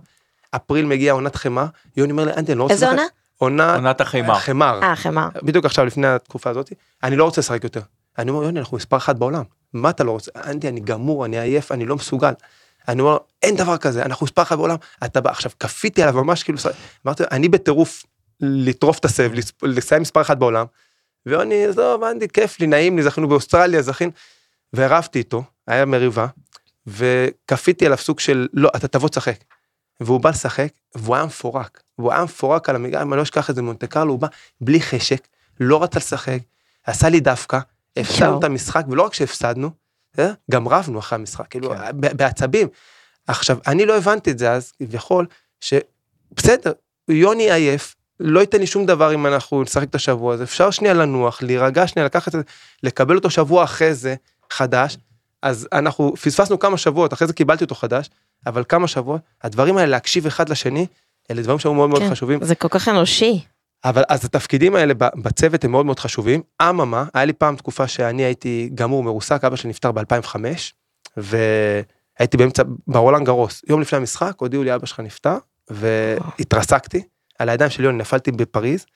[0.50, 3.02] אפריל מגיע עונת חמר, יוני אומר לי, אנטי, אני לא רוצה איזה עונה?
[3.38, 4.34] עונה, עונת החמר.
[4.34, 4.80] חמר.
[4.82, 5.28] אה, חמר.
[5.42, 7.80] בדיוק עכשיו לפני התקופה הזאת, אני לא רוצה לשחק יותר.
[8.18, 9.42] אני אומר, יוני, אנחנו מספר אחת בעולם.
[9.72, 10.30] מה אתה לא רוצה?
[10.46, 12.32] אנטי, אני גמור, אני עייף, אני לא מסוגל.
[12.88, 14.76] אני אומר, אין דבר כזה, אנחנו מספר אחת בעולם.
[15.04, 16.58] אתה בא, עכשיו, כפיתי עליו ממש כאילו,
[17.06, 18.04] אמרתי, אני בטירוף
[18.40, 19.30] לטרוף את הסב,
[19.62, 20.66] לסיים מספר אחת בעולם.
[21.26, 24.12] ויוני, עזוב, אנטי, כיף לי, נעים לי, זכינו באוסטרליה, זכינו.
[24.72, 26.26] והרבתי איתו, היה מריבה,
[26.86, 29.38] וכפיתי עליו סוג של, לא, אתה תבוא תשחק.
[30.00, 31.82] והוא בא לשחק, והוא היה מפורק.
[31.98, 34.28] והוא היה מפורק על המגרש, אני לא אשכח את זה מונטה קרלו, הוא בא
[34.60, 35.28] בלי חשק,
[35.60, 36.38] לא רצה לשחק,
[36.84, 37.58] עשה לי דווקא,
[37.96, 39.70] הפסדנו את המשחק, ולא רק שהפסדנו,
[40.18, 42.16] אה, גם רבנו אחרי המשחק, כאילו, כן.
[42.16, 42.68] בעצבים.
[43.26, 45.26] עכשיו, אני לא הבנתי את זה אז, כביכול,
[45.60, 46.72] שבסדר,
[47.08, 50.94] יוני עייף, לא ייתן לי שום דבר אם אנחנו נשחק את השבוע הזה, אפשר שנייה
[50.94, 52.32] לנוח, להירגע שנייה, לקחת
[52.82, 54.14] לקבל אותו שבוע אחרי זה,
[54.50, 54.96] חדש,
[55.42, 58.10] אז אנחנו פספסנו כמה שבועות, אחרי זה קיבלתי אותו חדש,
[58.46, 60.86] אבל כמה שבועות, הדברים האלה להקשיב אחד לשני,
[61.30, 62.44] אלה דברים שהיו מאוד מאוד כן, חשובים.
[62.44, 63.44] זה כל כך אנושי.
[63.84, 66.42] אבל אז התפקידים האלה בצוות הם מאוד מאוד חשובים.
[66.62, 70.36] אממה, היה לי פעם תקופה שאני הייתי גמור מרוסק, אבא שלי נפטר ב-2005,
[71.16, 75.36] והייתי באמצע, ברולנד גרוס, יום לפני המשחק, הודיעו לי אבא שלך נפטר,
[75.70, 77.02] והתרסקתי,
[77.38, 78.86] על הידיים שלי אני נפלתי בפריז,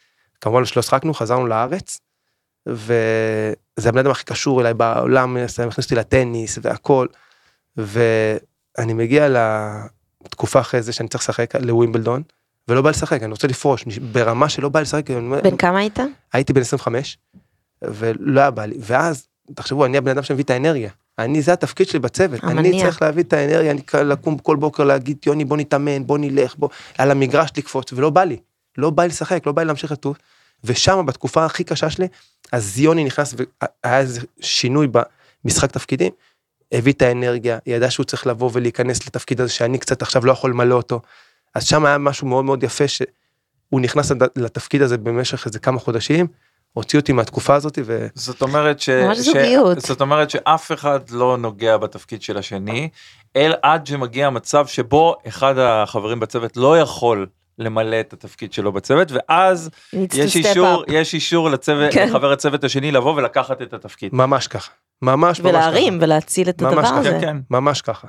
[0.40, 2.00] כמובן שלא שחקנו, חזרנו לארץ,
[2.66, 7.06] וזה הבן אדם הכי קשור אליי בעולם, הכניס אותי לטניס והכל,
[7.76, 9.28] ואני מגיע
[10.24, 12.22] לתקופה אחרי זה שאני צריך לשחק לווימבלדון,
[12.68, 15.98] ולא בא לשחק, אני רוצה לפרוש, ברמה שלא בא לשחק, אני בן כמה היית?
[16.32, 17.18] הייתי בן 25,
[17.82, 21.88] ולא היה בא לי, ואז, תחשבו, אני הבן אדם שמביא את האנרגיה, אני, זה התפקיד
[21.88, 22.84] שלי בצוות, אני המניע.
[22.84, 26.68] צריך להביא את האנרגיה, אני לקום כל בוקר להגיד, יוני בוא נתאמן, בוא נלך, בוא,
[26.98, 28.36] על המגרש לקפוץ, ולא בא לי,
[28.78, 30.16] לא בא לי לשחק, לא בא לי להמשיך לטוס,
[30.64, 32.06] ושם בתקופה הכי קשה שלי,
[32.52, 34.88] אז יוני נכנס, והיה איזה שינוי
[35.44, 36.12] במשחק תפקידים,
[36.72, 40.50] הביא את האנרגיה, ידע שהוא צריך לבוא ולהיכנס לתפקיד הזה שאני קצת עכשיו לא יכול
[40.50, 41.00] למלא אותו,
[41.54, 46.26] אז שם היה משהו מאוד מאוד יפה שהוא נכנס לתפקיד הזה במשך איזה כמה חודשים,
[46.72, 48.06] הוציא אותי מהתקופה הזאת ו...
[48.14, 48.88] זאת אומרת ש...
[48.88, 49.80] ממש ש- זוגיות.
[49.80, 52.88] זאת אומרת שאף אחד לא נוגע בתפקיד של השני,
[53.36, 57.26] אל עד שמגיע מצב שבו אחד החברים בצוות לא יכול
[57.58, 60.92] למלא את התפקיד שלו בצוות, ואז יש אישור, up.
[60.92, 62.08] יש אישור לצוות, כן.
[62.08, 64.14] לחבר הצוות השני לבוא ולקחת את התפקיד.
[64.14, 64.70] ממש ככה.
[65.02, 66.98] ממש ממש ולהרים ולהציל את הדבר ככה.
[66.98, 67.10] הזה.
[67.10, 67.26] כן, כן.
[67.38, 67.38] ככה.
[67.50, 68.08] ממש ככה.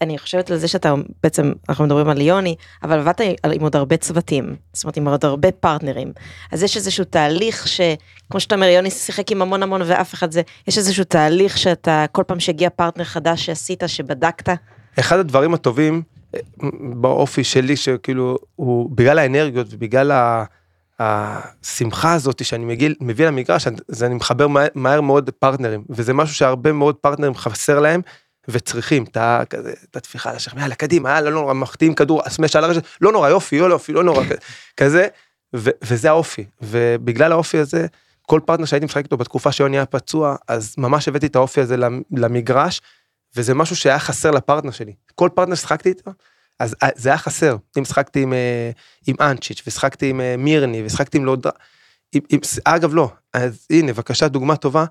[0.00, 3.20] אני חושבת על זה שאתה בעצם אנחנו מדברים על יוני אבל עבדת
[3.52, 6.12] עם עוד הרבה צוותים זאת אומרת עם עוד הרבה פרטנרים.
[6.52, 10.42] אז יש איזשהו תהליך שכמו שאתה אומר יוני שיחק עם המון המון ואף אחד זה
[10.68, 14.48] יש איזשהו תהליך שאתה כל פעם שהגיע פרטנר חדש שעשית שבדקת?
[14.98, 16.02] אחד הדברים הטובים
[16.34, 16.40] אה,
[16.94, 20.44] באופי שלי שכאילו הוא בגלל האנרגיות ובגלל ה-
[21.00, 25.84] השמחה הזאת שאני מגיל, מביא למגרש אז אני מחבר מהר, מהר מאוד פרטנרים.
[25.90, 28.00] וזה משהו שהרבה מאוד פרטנרים חסר להם
[28.48, 32.28] וצריכים את ה- כזה, את הטפיחה על השכם יאללה קדימה יאללה לא נורא מחטיאים כדור
[32.28, 34.24] סמש על הרשת לא נורא יופי לא יופי לא נורא
[34.76, 35.06] כזה
[35.84, 37.86] וזה האופי ובגלל האופי הזה
[38.22, 41.76] כל פרטנר שהייתי משחק איתו בתקופה שיוני היה פצוע אז ממש הבאתי את האופי הזה
[41.76, 42.80] למ- למגרש
[43.36, 44.92] וזה משהו שהיה חסר לפרטנר שלי.
[45.14, 46.10] כל פרטנר ששחקתי איתו,
[46.60, 47.56] אז אה, זה היה חסר.
[47.78, 48.70] אם שחקתי עם, אה,
[49.06, 51.52] עם אנצ'יץ' ושחקתי עם אה, מירני ושחקתי עם לודרה.
[52.64, 54.84] אגב לא, אז הנה בבקשה דוגמה טובה.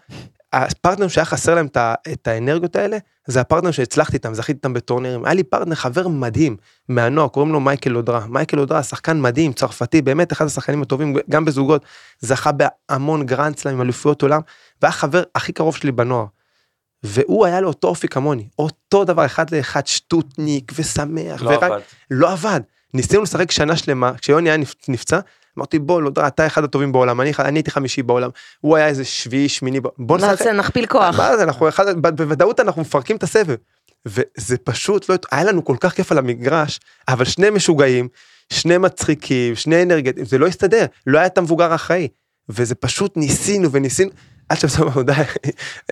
[0.53, 1.67] הפרטנר שהיה חסר להם
[2.11, 5.25] את, האנרגיות האלה, זה הפרטנר שהצלחתי איתם, זכיתי איתם בטורנירים.
[5.25, 6.57] היה לי פרטנר חבר מדהים
[6.89, 8.25] מהנוער, קוראים לו מייקל לודרה.
[8.27, 11.85] מייקל לודרה, שחקן מדהים, צרפתי, באמת אחד השחקנים הטובים, גם בזוגות,
[12.19, 14.41] זכה בהמון גרנד סלאם, אליפויות עולם,
[14.81, 16.25] והיה חבר הכי קרוב שלי בנוער.
[17.03, 21.79] והוא היה לו אותו אופי כמוני, אותו דבר אחד לאחד, שטוטניק ושמח, לא ורק- עבד.
[22.11, 22.61] לא עבד.
[22.93, 25.19] ניסינו לשחק שנה שלמה, כשיוני היה נפ- נפצע,
[25.57, 28.29] אמרתי בוא, לא אתה אחד הטובים בעולם, אני, אני הייתי חמישי בעולם,
[28.61, 30.43] הוא היה איזה שביעי, שמיני, בוא נשחק.
[30.43, 33.55] זה נכפיל כוח מה זה, אנחנו אחד, בוודאות אנחנו מפרקים את הסבב.
[34.05, 38.07] וזה פשוט לא, היה לנו כל כך כיף על המגרש, אבל שני משוגעים,
[38.49, 42.07] שני מצחיקים, שני אנרגטיים, זה לא הסתדר, לא היה את המבוגר האחראי.
[42.49, 44.11] וזה פשוט ניסינו וניסינו,
[44.49, 45.13] עד שבסוף די,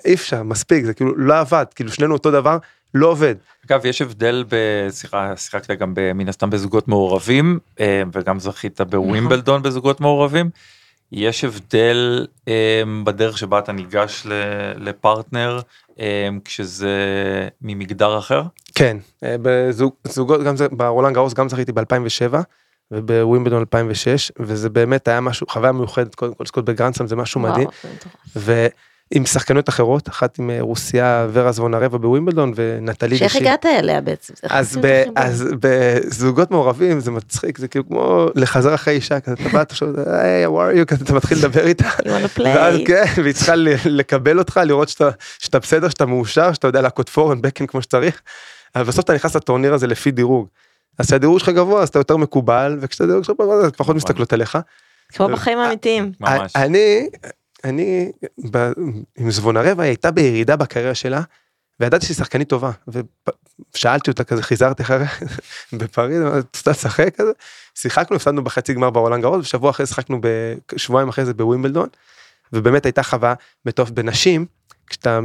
[0.06, 2.58] אי אפשר, מספיק, זה כאילו לא עבד, כאילו שנינו אותו דבר,
[2.94, 3.36] לא עובד.
[3.66, 10.02] אגב יש הבדל בשיחה שיחקת גם מן הסתם בזוגות מעורבים אה, וגם זכית בווימבלדון בזוגות
[10.02, 10.50] מעורבים.
[11.12, 14.24] יש הבדל אה, בדרך שבה אתה ניגש
[14.76, 15.60] לפרטנר
[16.00, 16.98] אה, כשזה
[17.62, 18.44] ממגדר אחר.
[18.76, 22.36] כן, בזוגות, גם זה, ברולנד גאוס גם זכיתי ב-2007
[22.92, 27.68] ובווימבלדון 2006 וזה באמת היה משהו חוויה מיוחדת קודם כל לזכות בגרנדסם זה משהו מדהים
[28.36, 28.68] וואו,
[29.14, 33.44] ועם שחקניות אחרות אחת עם אה, רוסיה ורה זוונרבה בווימבלדון ונטלי שאיך דשי.
[33.44, 35.04] הגעת אליה בעצם אז, ב?
[35.16, 39.74] אז בזוגות מעורבים זה מצחיק זה כאילו כמו לחזר אחרי אישה כזה אתה בא אתה
[39.74, 42.86] חושב היי how are you כזה אתה מתחיל לדבר איתה You wanna ואז play?
[42.88, 47.10] כן והיא צריכה ל- לקבל אותך לראות שאתה שאתה בסדר שאתה מאושר שאתה יודע להכות
[47.10, 48.22] פורן בקן כמו שצריך.
[48.76, 50.48] אבל בסוף אתה נכנס לטורניר הזה לפי דירוג.
[51.00, 54.58] אז כשהדירוג שלך גבוה אז אתה יותר מקובל וכשהדירוג שלך גבוה אז פחות מסתכלות עליך.
[55.14, 56.52] כמו בחיים האמיתיים ממש.
[56.56, 57.10] אני
[57.64, 58.12] אני
[58.52, 58.72] ב,
[59.18, 61.22] עם זבונרבה היא הייתה בירידה בקריירה שלה
[61.80, 62.72] וידעתי שהיא שחקנית טובה
[63.76, 65.08] ושאלתי אותה כזה חיזרתי אחריה?
[65.78, 67.16] בפריז אמרתי, את רוצה לשחק?
[67.16, 67.32] כזה.
[67.76, 70.22] שיחקנו הפסדנו בחצי גמר בעולם גרות ושבוע אחרי זה שיחקנו
[70.74, 71.90] בשבועיים אחרי זה בווימבלדון
[72.54, 73.34] ובאמת הייתה חוויה
[73.66, 74.46] בטוב בנשים
[74.88, 75.20] כשאתה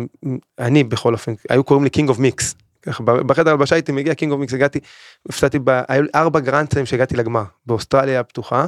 [0.58, 2.54] אני בכל אופן היו קוראים לי King of Mix.
[3.00, 4.80] בחדר הלבשה הייתי מגיע King of Mix הגעתי
[5.28, 5.82] הפסדתי ב...
[5.88, 8.66] היו ארבע גרנדסים שהגעתי לגמר באוסטרליה הפתוחה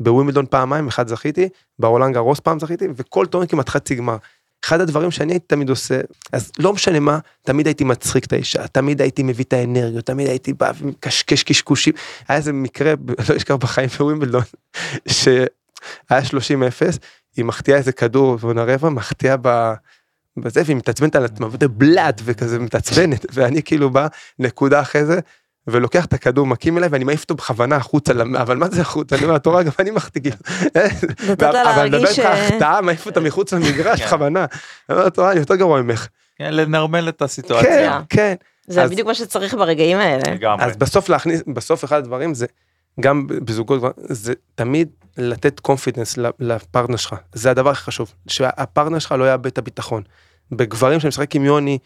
[0.00, 4.16] בווימבלדון פעמיים אחד זכיתי ברולנד גרוס פעם זכיתי וכל טורניר כמעט חצי גמר.
[4.64, 6.00] אחד הדברים שאני הייתי תמיד עושה
[6.32, 10.28] אז לא משנה מה תמיד הייתי מצחיק את האישה תמיד הייתי מביא את האנרגיות תמיד
[10.28, 11.92] הייתי בא ומקשקש קשקושים
[12.28, 12.94] היה איזה מקרה
[13.28, 14.42] לא אשכח בחיים בווימבלדון
[15.08, 16.98] שהיה 30 0
[17.36, 19.72] היא מחטיאה איזה כדור ועונה רבע מחטיאה ב...
[20.36, 24.06] בזה והיא מתעצבנת על עצמה וזה בלאט וכזה מתעצבנת ואני כאילו בא
[24.38, 25.20] נקודה אחרי זה
[25.70, 29.24] ולוקח את הכדור מקים אליי ואני מעיף אותו בכוונה החוצה אבל מה זה החוצה אני
[29.24, 30.36] אומר התורה גם אני מחטיא כאילו.
[31.40, 34.06] אבל אני מדבר איתך ש- החטאה מעיף אותה מחוץ למגרש כן.
[34.06, 34.46] בכוונה.
[34.88, 36.08] אני אומר התורה אני יותר גרוע ממך.
[36.36, 38.00] כן, לנרמל את הסיטואציה.
[38.08, 38.34] כן כן.
[38.66, 40.64] זה אז- בדיוק מה שצריך ברגעים האלה לגמרי.
[40.64, 42.46] אז בסוף להכניס בסוף אחד הדברים זה
[43.00, 49.30] גם בזוגות זה תמיד לתת confidence לפרטנר שלך זה הדבר הכי חשוב שהפרטנר שלך לא
[49.30, 50.02] יאבד את הביטחון.
[50.52, 51.78] בגברים שאני משחק עם יוני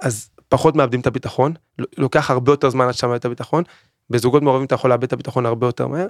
[0.00, 1.54] אז פחות מאבדים את הביטחון
[1.98, 3.64] לוקח הרבה יותר זמן עד שאתה מאבד את הביטחון.
[4.10, 6.06] בזוגות מעורבים אתה יכול לאבד את הביטחון הרבה יותר מהר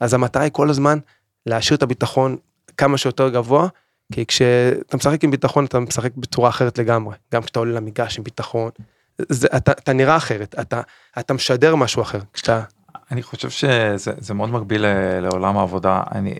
[0.00, 0.98] אז המטרה היא כל הזמן
[1.46, 2.36] להשאיר את הביטחון
[2.76, 3.68] כמה שיותר גבוה.
[4.12, 8.24] כי כשאתה משחק עם ביטחון אתה משחק בצורה אחרת לגמרי גם כשאתה עולה למגרש עם
[8.24, 8.70] ביטחון.
[9.18, 10.80] זה, אתה, אתה נראה אחרת אתה
[11.18, 12.62] אתה משדר משהו אחר כשאתה
[13.10, 16.34] אני חושב שזה זה מאוד מקביל ל- לעולם העבודה אני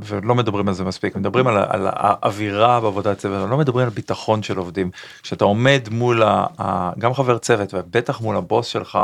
[0.00, 4.42] ולא מדברים על זה מספיק מדברים על, על האווירה בעבודת צוות לא מדברים על ביטחון
[4.42, 4.90] של עובדים
[5.22, 8.98] כשאתה עומד מול ה, ה, גם חבר צוות ובטח מול הבוס שלך.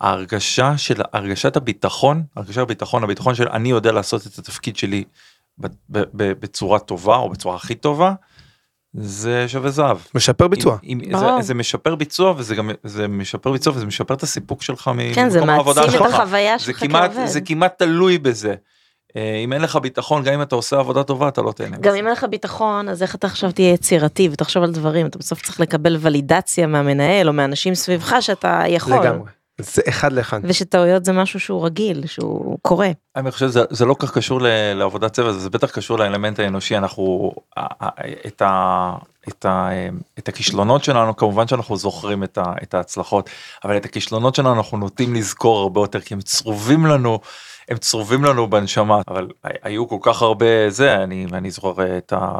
[0.00, 5.04] ההרגשה של הרגשת הביטחון הרגשת הביטחון הביטחון של אני יודע לעשות את התפקיד שלי
[6.14, 8.14] בצורה טובה או בצורה הכי טובה.
[8.94, 9.98] זה שווה זהב.
[10.14, 10.76] משפר ביצוע.
[10.84, 11.18] אם, אם.
[11.18, 15.28] זה, זה משפר ביצוע וזה גם זה משפר ביצוע וזה משפר את הסיפוק שלך כן
[15.28, 16.14] זה ממקום העבודה מעצים את שלך.
[16.14, 18.54] החוויה זה שלך כעובד זה כמעט תלוי בזה.
[19.16, 21.76] אה, אם אין לך ביטחון, גם אם אתה עושה עבודה טובה, אתה לא תהנה.
[21.76, 21.94] גם.
[21.94, 25.42] אם אין לך ביטחון, אז איך אתה עכשיו תהיה יצירתי ותחשוב על דברים, אתה בסוף
[25.42, 29.00] צריך לקבל ולידציה מהמנהל או מאנשים סביבך שאתה יכול.
[29.00, 29.30] לגמרי.
[29.60, 30.40] זה אחד לאחד.
[30.42, 32.90] ושטעויות זה משהו שהוא רגיל, שהוא קורה.
[33.16, 36.38] אני חושב שזה זה לא כל כך קשור ל- לעבודת צוות, זה בטח קשור לאלמנט
[36.38, 37.32] האנושי, אנחנו,
[38.26, 38.92] את, ה,
[39.28, 39.68] את, ה,
[40.18, 43.30] את הכישלונות שלנו, כמובן שאנחנו זוכרים את, ה, את ההצלחות,
[43.64, 47.18] אבל את הכישלונות שלנו אנחנו נוטים לזכור הרבה יותר, כי הם צרובים לנו.
[47.68, 49.28] הם צרובים לנו בנשמה אבל
[49.62, 52.38] היו כל כך הרבה זה אני אני זוכר את ה...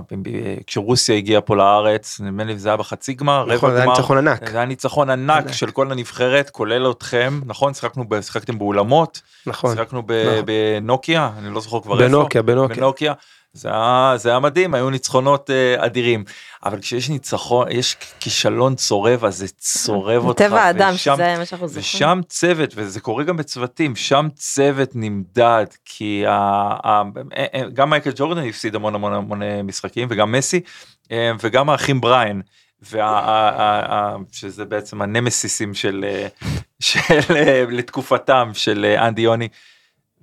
[0.66, 3.94] כשרוסיה הגיעה פה לארץ נדמה לי זה היה בחצי גמר נכון, זה היה גמר.
[3.96, 4.50] ניצחון ענק.
[4.50, 5.52] זה היה ניצחון ענק ענק.
[5.52, 9.76] של כל הנבחרת כולל אתכם נכון שיחקנו ב- שיחקתם באולמות נכון.
[9.76, 10.44] שיחקנו ב- נכון.
[10.46, 12.08] בנוקיה אני לא זוכר כבר איפה.
[12.08, 13.12] בנוקיה, בנוקיה.
[13.54, 16.24] זה היה, זה היה מדהים היו ניצחונות אה, אדירים
[16.64, 20.42] אבל כשיש ניצחון יש כישלון צורב אז זה צורב אותך.
[20.42, 21.84] טבע האדם, שזה מה שאנחנו זוכרים.
[21.84, 26.32] ושם צוות וזה קורה גם בצוותים שם צוות נמדד כי ה,
[26.88, 27.02] ה,
[27.72, 30.60] גם מייקל ג'ורדן הפסיד המון המון המון משחקים וגם מסי
[31.12, 32.42] אה, וגם האחים בריין.
[32.90, 36.26] וה, ה, ה, ה, שזה בעצם הנמסיסים של, אה,
[36.80, 39.48] של אה, לתקופתם של אה, אנדי יוני.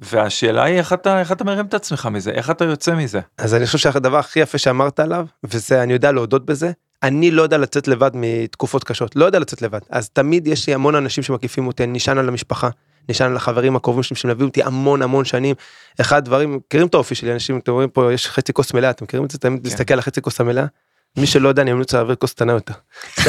[0.01, 3.19] והשאלה היא איך אתה איך אתה מרים את עצמך מזה איך אתה יוצא מזה.
[3.37, 6.71] אז אני חושב שהדבר הכי יפה שאמרת עליו, וזה, אני יודע להודות בזה,
[7.03, 9.79] אני לא יודע לצאת לבד מתקופות קשות, לא יודע לצאת לבד.
[9.89, 12.69] אז תמיד יש לי המון אנשים שמקיפים אותי, אני נשען על המשפחה,
[13.09, 15.55] נשען על החברים הקרובים שלי שמלווים אותי המון המון שנים.
[16.01, 19.05] אחד הדברים, מכירים את האופי שלי, אנשים, אתם רואים פה, יש חצי כוס מלאה, אתם
[19.05, 19.37] מכירים את זה?
[19.37, 19.69] תמיד כן.
[19.69, 20.65] להסתכל על החצי כוס המלאה.
[21.17, 22.73] מי שלא יודע, אני ממליץ להעביר כוס קטנה יותר.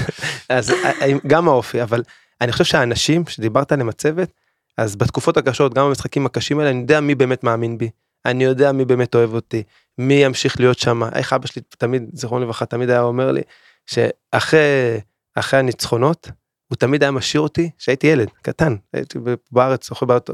[0.48, 2.02] אז אה, גם האופי, אבל
[2.40, 4.28] אני חושב שהאנשים שדיברת עליהם הצוות,
[4.76, 7.90] אז בתקופות הקשות, גם במשחקים הקשים האלה, אני יודע מי באמת מאמין בי.
[8.26, 9.62] אני יודע מי באמת אוהב אותי,
[9.98, 11.02] מי ימשיך להיות שם.
[11.14, 13.42] איך אבא שלי תמיד, זיכרונו לברכה, תמיד היה אומר לי,
[13.86, 15.00] שאחרי
[15.34, 16.30] אחרי הניצחונות,
[16.68, 19.18] הוא תמיד היה משאיר אותי, כשהייתי ילד, קטן, הייתי
[19.52, 20.26] בארץ, אוכל בארץ,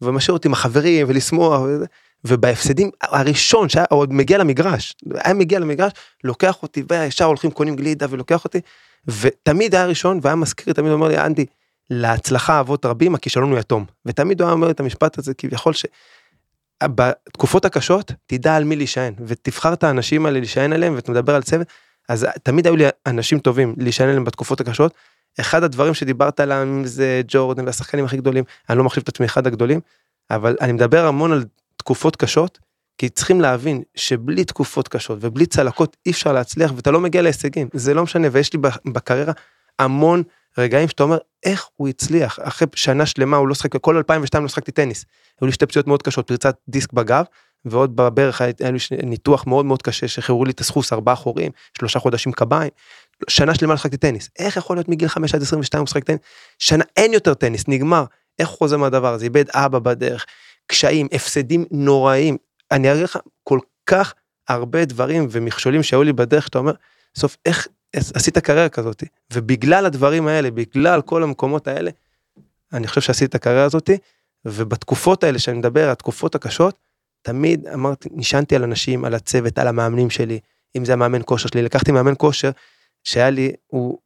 [0.00, 1.60] ומשאיר אותי עם החברים ולשמוח,
[2.24, 5.92] ובהפסדים הראשון שהיה עוד מגיע למגרש, היה מגיע למגרש,
[6.24, 8.60] לוקח אותי, וישר הולכים קונים גלידה ולוקח אותי,
[9.20, 11.46] ותמיד היה ראשון, והיה מזכיר, תמיד אומר לי, אנדי,
[11.90, 13.84] להצלחה אבות רבים, הכישלון הוא יתום.
[14.06, 15.86] ותמיד הוא היה אומר את המשפט הזה, כביכול ש...
[16.84, 21.42] בתקופות הקשות, תדע על מי להישען, ותבחר את האנשים האלה להישען עליהם, ואתה מדבר על
[21.42, 21.66] צוות,
[22.08, 24.94] אז תמיד היו לי אנשים טובים להישען עליהם בתקופות הקשות.
[25.40, 29.46] אחד הדברים שדיברת עליהם זה ג'ורדן והשחקנים הכי גדולים, אני לא מחשיב את עצמי אחד
[29.46, 29.80] הגדולים,
[30.30, 31.44] אבל אני מדבר המון על
[31.76, 32.58] תקופות קשות,
[32.98, 37.68] כי צריכים להבין שבלי תקופות קשות ובלי צלקות אי אפשר להצליח ואתה לא מגיע להישגים,
[37.72, 39.32] זה לא משנה, ויש לי בקריירה
[39.78, 40.22] המון
[40.58, 42.38] רגעים שאתה אומר איך הוא הצליח?
[42.42, 45.04] אחרי שנה שלמה הוא לא שחק כל 2002 לא שחקתי טניס.
[45.40, 47.24] היו לי שתי פציעות מאוד קשות פריצת דיסק בגב
[47.64, 51.98] ועוד בברך היה לי ניתוח מאוד מאוד קשה שחררו לי את הסחוס ארבעה חורים שלושה
[51.98, 52.70] חודשים קביים.
[53.28, 54.30] שנה שלמה לא שחקתי טניס.
[54.38, 56.18] איך יכול להיות מגיל 5 עד 22 הוא משחק טניס?
[56.58, 58.04] שנה אין יותר טניס נגמר.
[58.38, 59.24] איך הוא חוזר מהדבר הזה?
[59.24, 60.26] איבד אבא בדרך
[60.66, 62.36] קשיים הפסדים נוראים.
[62.70, 64.14] אני אראה לך כל כך
[64.48, 66.72] הרבה דברים ומכשולים שהיו לי בדרך שאתה אומר
[67.16, 71.90] סוף איך עשית קריירה כזאת ובגלל הדברים האלה בגלל כל המקומות האלה
[72.72, 73.90] אני חושב שעשיתי את הקריירה הזאת
[74.44, 76.78] ובתקופות האלה שאני מדבר התקופות הקשות
[77.22, 80.38] תמיד אמרתי נשענתי על אנשים על הצוות על המאמנים שלי.
[80.76, 82.50] אם זה המאמן כושר שלי לקחתי מאמן כושר
[83.04, 83.98] שהיה לי הוא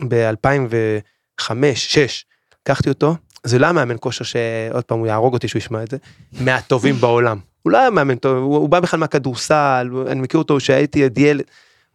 [0.00, 2.24] ב2005 6
[2.62, 5.90] לקחתי אותו זה לא היה מאמן כושר שעוד פעם הוא יהרוג אותי שהוא ישמע את
[5.90, 5.96] זה
[6.40, 7.38] מהטובים בעולם.
[7.62, 11.44] הוא לא היה מאמן טוב הוא, הוא בא בכלל מהכדורסל אני מכיר אותו שהייתי ילד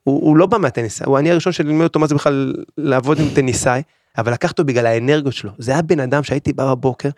[0.07, 3.27] הוא, הוא לא בא מהטניס, הוא אני הראשון שלימד אותו מה זה בכלל לעבוד עם
[3.35, 3.81] טניסאי,
[4.17, 5.51] אבל לקח אותו בגלל האנרגיות שלו.
[5.57, 7.09] זה היה בן אדם שהייתי בא בבוקר,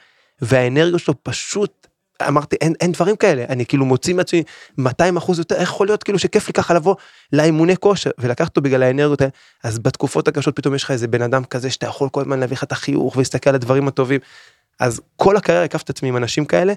[0.42, 1.88] והאנרגיות שלו פשוט,
[2.28, 4.44] אמרתי, אין, אין דברים כאלה, אני כאילו מוציא מעצמי
[4.78, 6.96] 200 אחוז יותר, איך יכול להיות כאילו שכיף לי ככה לבוא
[7.34, 9.32] לאימוני כושר, ולקח אותו בגלל האנרגיות האלה,
[9.64, 12.58] אז בתקופות הקשות פתאום יש לך איזה בן אדם כזה שאתה יכול כל הזמן להביא
[12.58, 14.20] לך את החיוך ולהסתכל על הדברים הטובים.
[14.80, 16.74] אז כל הקריירה הקפת את עצמי עם אנשים כאלה,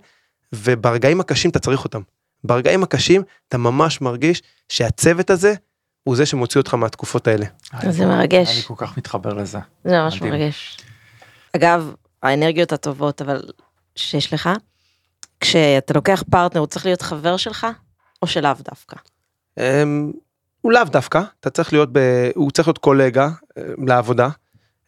[0.53, 2.01] וברגעים הקשים אתה צריך אותם.
[2.45, 5.55] ברגעים הקשים אתה ממש מרגיש שהצוות הזה,
[6.05, 7.47] הוא זה שמוציא אותך מהתקופות האלה.
[7.91, 8.57] זה מרגש.
[8.57, 9.59] אני כל כך מתחבר לזה.
[9.85, 10.33] זה ממש מדהים.
[10.33, 10.77] מרגש.
[11.57, 13.43] אגב, האנרגיות הטובות, אבל
[13.97, 14.51] שיש לך,
[15.41, 17.67] כשאתה לוקח פרטנר, הוא צריך להיות חבר שלך,
[18.23, 18.97] או שלאו דווקא?
[19.59, 20.13] אמ,
[20.61, 21.99] הוא לאו דווקא, אתה צריך להיות, ב...
[22.35, 24.29] הוא צריך להיות קולגה אה, לעבודה.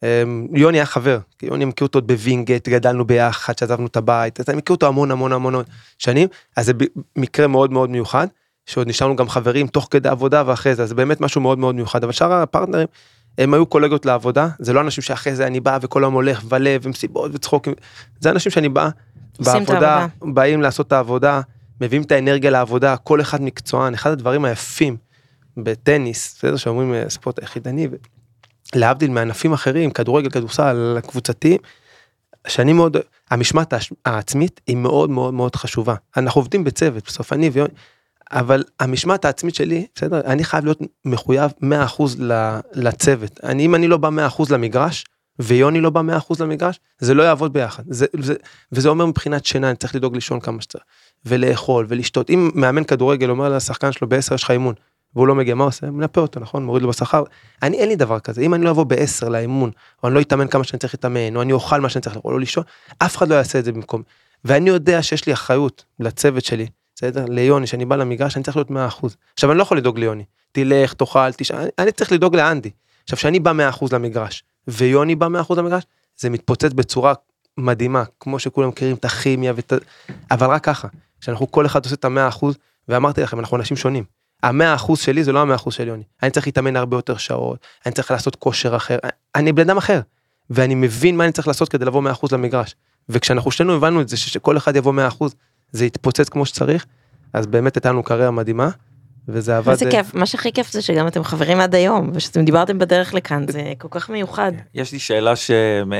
[0.02, 4.40] אמ, יוני היה חבר, כי יוני מכיר אותו עוד בווינגייט, גדלנו ביחד, שעזבנו את הבית,
[4.40, 5.54] אז אני מכיר אותו המון המון המון
[5.98, 6.84] שנים, אז זה ב-
[7.16, 8.26] מקרה מאוד מאוד מיוחד,
[8.66, 11.74] שעוד נשארנו גם חברים תוך כדי עבודה ואחרי זה, אז זה באמת משהו מאוד מאוד
[11.74, 12.86] מיוחד, אבל שאר הפרטנרים,
[13.38, 16.80] הם היו קולגות לעבודה, זה לא אנשים שאחרי זה אני בא וכל היום הולך לפאב
[16.84, 17.74] ומסיבות וצחוקים,
[18.20, 18.88] זה אנשים שאני בא
[19.38, 20.06] בעבודה.
[20.22, 21.40] באים לעשות את העבודה,
[21.80, 24.96] מביאים את האנרגיה לעבודה, כל אחד מקצוען, אחד הדברים היפים
[25.56, 27.88] בטניס, בסדר שאומרים אה, ספורט היחידני,
[28.74, 31.58] להבדיל מענפים אחרים, כדורגל, כדורסל, הקבוצתי,
[32.46, 32.96] שאני מאוד,
[33.30, 33.74] המשמעת
[34.04, 35.94] העצמית היא מאוד מאוד מאוד חשובה.
[36.16, 37.74] אנחנו עובדים בצוות, בסוף אני ויוני,
[38.32, 41.66] אבל המשמעת העצמית שלי, בסדר, אני חייב להיות מחויב 100%
[42.18, 43.40] ל- לצוות.
[43.42, 44.08] אני, אם אני לא בא
[44.38, 45.04] 100% למגרש,
[45.38, 47.82] ויוני לא בא 100% למגרש, זה לא יעבוד ביחד.
[47.86, 48.34] זה, זה,
[48.72, 50.84] וזה אומר מבחינת שינה, אני צריך לדאוג לישון כמה שצריך,
[51.26, 52.30] ולאכול ולשתות.
[52.30, 54.74] אם מאמן כדורגל אומר לשחקן שלו ב-10 יש לך אימון,
[55.14, 55.90] והוא לא מגיע, מה עושה?
[55.90, 56.64] מנפה אותו, נכון?
[56.64, 57.22] מוריד לו בשכר.
[57.62, 58.40] אני, אין לי דבר כזה.
[58.40, 59.70] אם אני לא אבוא ב-10 לאימון,
[60.02, 62.34] או אני לא אתאמן כמה שאני צריך להתאמן, או אני אוכל מה שאני צריך לאכול,
[62.34, 62.64] או לישון,
[62.98, 64.02] אף אחד לא יעשה את זה במקום.
[64.44, 67.24] ואני יודע שיש לי אחריות לצוות שלי, בסדר?
[67.28, 68.74] ליוני, שאני בא למגרש, אני צריך להיות 100%.
[69.34, 70.24] עכשיו, אני לא יכול לדאוג ליוני.
[70.52, 72.70] תלך, תאכל, תשאל, אני, צריך לדאוג לאנדי.
[73.02, 75.84] עכשיו, כשאני בא 100% למגרש, ויוני בא 100% למגרש,
[76.16, 77.14] זה מתפוצץ בצורה
[77.58, 79.72] מדהימה, כמו שכולם מכירים את הכימיה ואת...
[79.72, 79.76] ה-
[80.30, 80.88] אבל רק ככה,
[81.20, 82.44] שאנחנו כל אחד עושה את ה-100%,
[82.88, 84.04] ואמרתי לכם, אנחנו אנשים שונים.
[84.42, 86.02] המאה אחוז שלי זה לא המאה אחוז של יוני.
[86.22, 88.98] אני צריך להתאמן הרבה יותר שעות, אני צריך לעשות כושר אחר,
[89.34, 90.00] אני בן אדם אחר.
[90.50, 92.74] ואני מבין מה אני צריך לעשות כדי לבוא מאה אחוז למגרש.
[93.08, 95.34] וכשאנחנו שנינו הבנו את זה, שכל אחד יבוא מאה אחוז,
[95.74, 96.86] זה יתפוצץ כמו שצריך,
[97.32, 98.70] אז באמת הייתה לנו קריירה מדהימה,
[99.28, 99.70] וזה עבד...
[99.70, 103.44] איזה כיף, מה שהכי כיף זה שגם אתם חברים עד היום, ושאתם דיברתם בדרך לכאן,
[103.48, 104.52] זה כל כך מיוחד.
[104.74, 105.50] יש לי שאלה ש...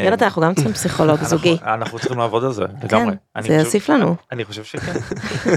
[0.05, 1.57] יונתן, אנחנו גם צריכים פסיכולוג אנחנו- זוגי.
[1.67, 3.15] אנחנו צריכים לעבוד על זה כן, לגמרי.
[3.37, 4.17] אני זה יוסיף לנו.
[4.33, 4.93] אני חושב שכן.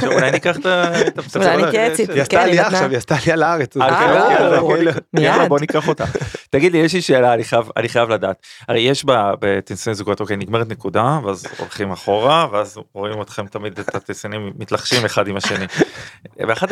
[0.08, 1.54] אולי ניקח את הפסיכולוג.
[1.54, 2.14] אולי נתייעץ איתי.
[2.14, 2.68] היא עשתה כן, עלייה.
[2.68, 3.78] עכשיו, היא עשתה עלייה לארץ.
[3.78, 5.48] אה, אז כן, כאילו, יאללה, בוא כאילו, נ- יאללה.
[5.48, 6.06] בוא ניקח אותה.
[6.50, 7.34] תגיד לי יש לי שאלה
[7.78, 8.36] אני חייב לדעת
[8.68, 13.80] הרי יש ב- בטניסאים זוגות אוקיי נגמרת נקודה ואז הולכים אחורה ואז רואים אתכם תמיד
[13.80, 15.66] את הטניסאים מתלחשים אחד עם השני.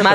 [0.03, 0.13] מה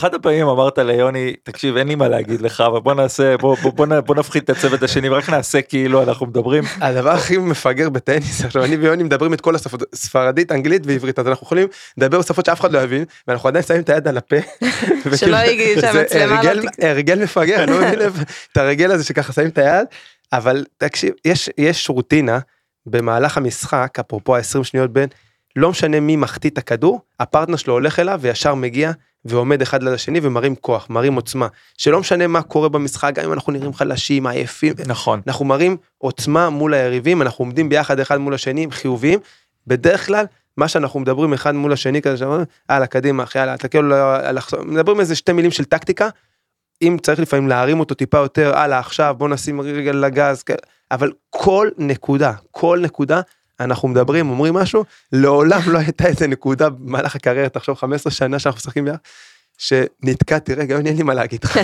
[0.00, 3.72] באחד הפעמים אמרת ליוני תקשיב אין לי מה להגיד לך אבל בוא נעשה בוא בוא-
[3.72, 6.64] בוא בוא נפחית את הצוות השני ורק נעשה כאילו אנחנו מדברים.
[6.80, 11.26] הדבר הכי מפגר בטניס, עכשיו אני ויוני מדברים את כל השפות, ספרדית, אנגלית ועברית, אז
[11.26, 14.36] אנחנו יכולים לדבר בשפות שאף אחד לא יבין, ואנחנו עדיין שמים את היד על הפה.
[15.06, 16.50] וכאילו, יגיד שהמצלמה לא
[16.82, 18.00] הרגל- מפגר, אני לא מבין
[18.52, 19.86] את הרגל הזה שככה שמים את היד,
[20.32, 22.38] אבל תקשיב, יש, יש רוטינה
[22.86, 25.08] במהלך המשחק, אפרופו ה-20 שניות בין,
[25.56, 28.92] לא משנה מי מחטיא את הכדור, הפרטנר שלו הולך אליו וישר מגיע
[29.24, 31.46] ועומד אחד ליד השני ומרים כוח, מרים עוצמה,
[31.78, 35.20] שלא משנה מה קורה במשחק, גם אם אנחנו נראים חלשים, עייפים, נכון.
[35.26, 39.18] אנחנו מראים עוצמה מול היריבים, אנחנו עומדים ביחד אחד מול השני, חיוביים.
[39.66, 40.24] בדרך כלל,
[40.56, 44.62] מה שאנחנו מדברים אחד מול השני כזה, שאומרים, הלאה, קדימה, אחי, יאללה, תקלו, לא, לחזור."
[44.62, 46.08] מדברים איזה שתי מילים של טקטיקה,
[46.82, 50.44] אם צריך לפעמים להרים אותו טיפה יותר, הלאה, עכשיו, בוא נשים רגל לגז.
[50.90, 53.20] אבל כל נקודה, כל נקודה,
[53.60, 58.58] אנחנו מדברים, אומרים משהו, לעולם לא הייתה איזה נקודה במהלך הקריירה, תחשוב 15 שנה שאנחנו
[58.58, 58.96] משחקים ביחד,
[59.58, 61.56] שנתקעתי, רגע, אין לי מה להגיד לך,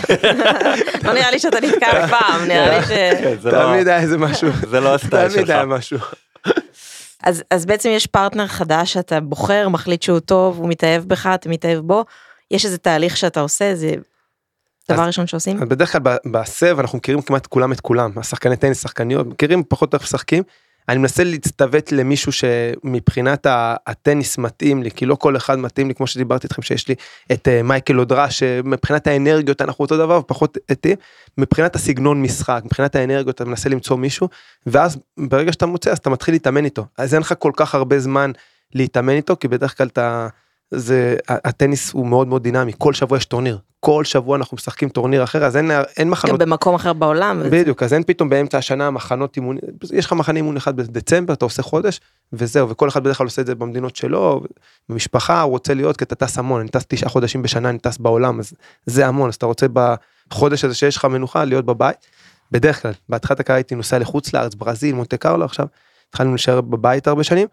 [1.05, 2.89] לא נראה לי שאתה נתקע אף פעם, נראה לי ש...
[2.89, 5.51] כן, זה לא- תמיד היה איזה משהו, זה לא הסטייל תמיד שלך.
[5.57, 5.99] היה משהו.
[7.23, 11.49] אז, אז בעצם יש פרטנר חדש שאתה בוחר, מחליט שהוא טוב, הוא מתאהב בך, אתה
[11.49, 12.05] מתאהב בו,
[12.51, 13.95] יש איזה תהליך שאתה עושה, זה
[14.91, 15.61] דבר אז- ראשון שעושים?
[15.69, 16.01] בדרך כלל
[16.33, 20.43] בסבב אנחנו מכירים כמעט כולם את כולם, השחקני טניס, שחקניות, מכירים פחות איך משחקים.
[20.89, 23.47] אני מנסה להצטוות למישהו שמבחינת
[23.87, 26.95] הטניס מתאים לי, כי לא כל אחד מתאים לי, כמו שדיברתי איתכם שיש לי
[27.33, 30.95] את אה, מייקל לודרה, שמבחינת האנרגיות אנחנו אותו דבר ופחות איתי,
[31.39, 34.29] מבחינת הסגנון משחק, מבחינת האנרגיות אתה מנסה למצוא מישהו,
[34.67, 37.99] ואז ברגע שאתה מוצא אז אתה מתחיל להתאמן איתו, אז אין לך כל כך הרבה
[37.99, 38.31] זמן
[38.75, 40.29] להתאמן איתו, כי בדרך כלל אתה,
[40.71, 45.25] זה, הטניס הוא מאוד מאוד דינמי, כל שבוע יש טורניר, כל שבוע אנחנו משחקים טורניר
[45.25, 47.43] אחר, אז אין, אין גם מחנות במקום אחר בעולם.
[47.51, 49.57] בדיוק אז אין פתאום באמצע השנה מחנות אימון
[49.93, 52.01] יש לך מחנה אימון אחד בדצמבר אתה עושה חודש
[52.33, 54.41] וזהו וכל אחד בדרך כלל עושה את זה במדינות שלו
[54.89, 57.99] במשפחה הוא רוצה להיות כי אתה טס המון אני טס תשעה חודשים בשנה אני טס
[57.99, 58.53] בעולם אז
[58.87, 61.97] זה המון אז אתה רוצה בחודש הזה שיש לך מנוחה להיות בבית.
[62.53, 65.67] בדרך כלל בהתחלת הקריירה הייתי נוסע לחוץ לארץ ברזיל מונטה קרלו עכשיו
[66.09, 67.49] התחלנו להישאר בבית הרבה שנים.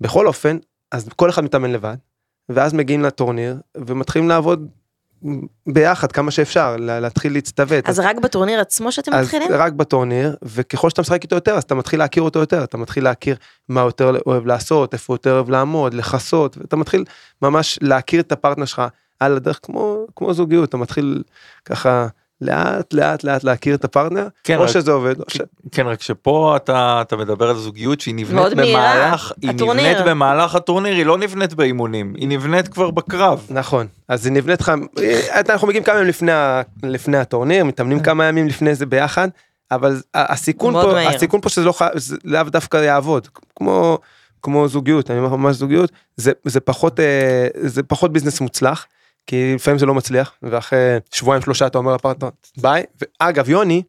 [0.00, 0.58] בכל אופן
[0.92, 1.96] אז כל אחד מתאמן לבד
[2.48, 4.68] ואז מגיעים לטורניר ומתחילים לעבוד
[5.66, 7.88] ביחד כמה שאפשר לה- להתחיל להצטוות.
[7.88, 9.48] אז רק בטורניר עצמו שאתם אז מתחילים?
[9.52, 13.04] רק בטורניר וככל שאתה משחק איתו יותר אז אתה מתחיל להכיר אותו יותר אתה מתחיל
[13.04, 13.36] להכיר
[13.68, 17.04] מה יותר אוהב לעשות איפה יותר אוהב לעמוד לכסות ואתה מתחיל
[17.42, 18.82] ממש להכיר את הפרטנר שלך
[19.20, 21.22] על הדרך כמו כמו זוגיות אתה מתחיל
[21.64, 22.06] ככה
[22.40, 25.36] לאט לאט לאט להכיר את הפרטנר כן, או רק- שזה עובד או ש...
[25.72, 28.52] כן רק שפה אתה אתה מדבר על זוגיות שהיא נבנית.
[28.56, 29.90] במהלך היא הטורניר.
[29.90, 33.46] נבנית במהלך הטורניר היא לא נבנית באימונים היא נבנית כבר בקרב.
[33.50, 36.32] נכון אז זה נבנית לך אה, אנחנו מגיעים כמה ימים לפני
[36.82, 39.28] לפני הטורניר מתאמנים כמה ימים לפני זה ביחד
[39.70, 41.08] אבל הסיכון פה מהיר.
[41.08, 43.98] הסיכון פה שזה לא חייב זה לאו דווקא יעבוד כמו
[44.42, 48.86] כמו זוגיות אני אומר ממש זוגיות זה זה פחות אה, זה פחות ביזנס מוצלח
[49.26, 52.82] כי לפעמים זה לא מצליח ואחרי שבועיים שלושה אתה אומר לפרטנר ביי
[53.20, 53.82] ואגב יוני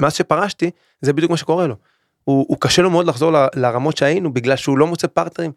[0.00, 1.76] מאז שפרשתי זה בדיוק מה שקורה לו.
[2.24, 5.52] הוא, הוא קשה לו מאוד לחזור ל- לרמות שהיינו בגלל שהוא לא מוצא פרטנרים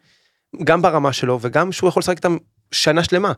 [0.64, 2.36] גם ברמה שלו וגם שהוא יכול לשחק איתם
[2.72, 3.32] שנה שלמה.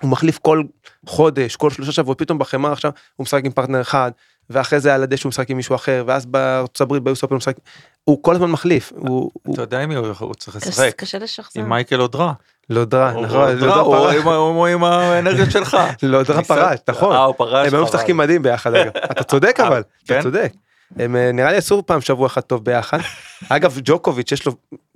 [0.00, 0.62] הוא מחליף כל
[1.06, 4.10] חודש כל שלושה שבועות פתאום בחמר עכשיו הוא משחק עם פרטנר אחד
[4.50, 7.38] ואחרי זה על הדשא הוא משחק עם מישהו אחר, ואז בארצות הברית ביוס אופן הוא
[7.38, 7.56] משחק,
[8.04, 10.94] הוא כל הזמן מחליף, הוא הוא אתה יודע עם מי הוא הוא צריך לשחק?
[10.96, 11.60] קשה לשחזר.
[11.60, 12.32] עם מייקל אודרה.
[12.70, 15.76] דרה, הוא- נכון, הוא- דרה הוא- פרש, הוא- עם האנרגיות שלך.
[16.02, 17.68] דרה ניסה- פרש, נכון, אה, הוא פרש.
[17.68, 17.84] הם היו.
[17.84, 20.22] משחקים מדהים ביחד אגב, אתה צודק אבל, אתה כן?
[20.22, 20.52] צודק.
[20.98, 22.98] הם אה, נראה לי עשו פעם שבוע אחד טוב ביחד.
[23.48, 24.52] אגב ג'וקוביץ' יש לו,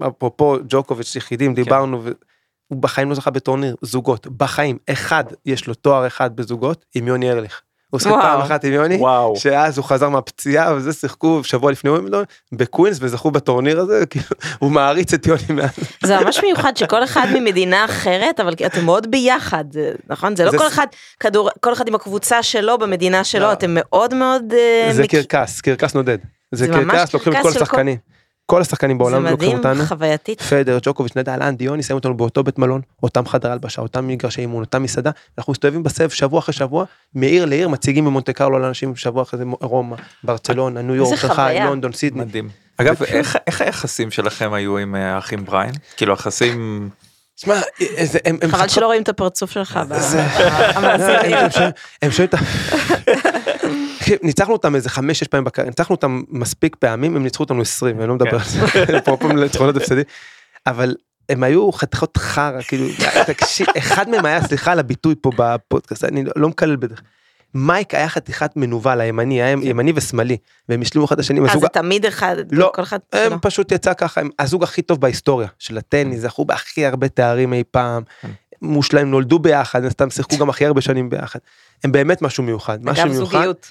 [0.09, 1.63] אפרופו ג'וקוביץ' יחידים כן.
[1.63, 2.03] דיברנו,
[2.69, 7.31] הוא בחיים לא זכה בטורניר זוגות, בחיים, אחד יש לו תואר אחד בזוגות עם יוני
[7.31, 7.63] ארליך.
[7.91, 8.15] הוא שיחק.
[8.23, 9.37] פעם אחת עם יוני, וואו.
[9.37, 14.25] שאז הוא חזר מהפציעה וזה שיחקו שבוע לפני ווימבלדון בקווינס וזכו בטורניר הזה כאילו
[14.59, 15.71] הוא מעריץ את יוני מאז.
[16.05, 19.65] זה ממש מיוחד שכל אחד ממדינה אחרת, אבל אתם מאוד ביחד,
[20.09, 20.37] נכון?
[20.37, 20.87] זה לא זה כל ס- אחד,
[21.21, 23.53] כדור, כל אחד עם הקבוצה שלו במדינה שלו, לא.
[23.53, 24.43] אתם מאוד מאוד...
[24.53, 26.19] אה, זה מק- קרקס קרקס נודד.
[26.53, 27.97] זה זה ממש קרקס לוקחים את קרקס כל של כל- השחקנים.
[28.51, 29.85] כל השחקנים זה בעולם לוקחים מדהים, אותנו.
[29.87, 30.43] חווייתית.
[30.43, 34.41] פדר, ג'וקוביץ', נדל, אנדי, יוני, שמים אותנו באותו בית מלון, אותם חדר הלבשה, אותם מגרשי
[34.41, 36.85] אימון, אותה מסעדה, אנחנו מסתובבים בסבב שבוע אחרי שבוע,
[37.15, 41.65] מעיר לעיר מציגים במונטה קרלו לאנשים שבוע אחרי זה רומא, ברצלונה, ניו יורק, חוויה.
[41.67, 42.21] לונדון, סידני.
[42.25, 42.49] מדהים.
[42.77, 45.73] אגב, איך- איך היחסים שלכם היו עם אה, האחים בריין?
[45.97, 46.89] כאילו היחסים...
[47.37, 47.55] שמע,
[48.25, 49.81] הם- חבל שלא רואים את הפרצוף שלך.
[49.89, 50.23] זה-
[52.03, 52.39] הם שומעים את ה...
[54.23, 58.01] ניצחנו אותם איזה חמש שש פעמים בקריירה, ניצחנו אותם מספיק פעמים, הם ניצחו אותנו 20,
[58.01, 58.61] אני לא מדבר על זה,
[58.99, 60.05] אפרופו ניצחונות הפסדים,
[60.67, 60.95] אבל
[61.29, 62.87] הם היו חתיכות חרא, כאילו,
[63.27, 67.03] תקשיב, אחד מהם היה, סליחה על הביטוי פה בפודקאסט, אני לא- לא מקלל בדרך.
[67.55, 70.37] מייק היה חתיכת מנוול, הימני, היה ימני ושמאלי,
[70.69, 73.41] והם השלימו אחד את השני, אה, הזוג זה תמיד אחד, לא, כל אחד הם שלו.
[73.41, 77.63] פשוט יצא ככה, הם הזוג הכי טוב בהיסטוריה של הטניס, זכו בהכי הרבה תארים אי
[77.71, 78.29] פעם, כן.
[78.63, 81.39] מושלם, נולדו ביחד, מן הסתם שיחקו גם הכי הרבה שנים ביחד.
[81.85, 83.39] הם באמת משהו מיוחד, משהו מיוחד.
[83.39, 83.71] זוגיות.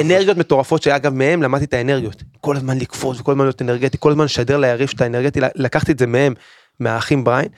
[0.00, 2.22] אנרגיות מטורפות שאגב מהם למדתי את האנרגיות.
[2.40, 5.98] כל הזמן לקפוץ וכל הזמן להיות אנרגטי, כל הזמן לשדר ליריב שאתה אנרגטי, לקחתי את
[5.98, 6.34] זה מהם,
[6.80, 7.48] מהאחים בריין.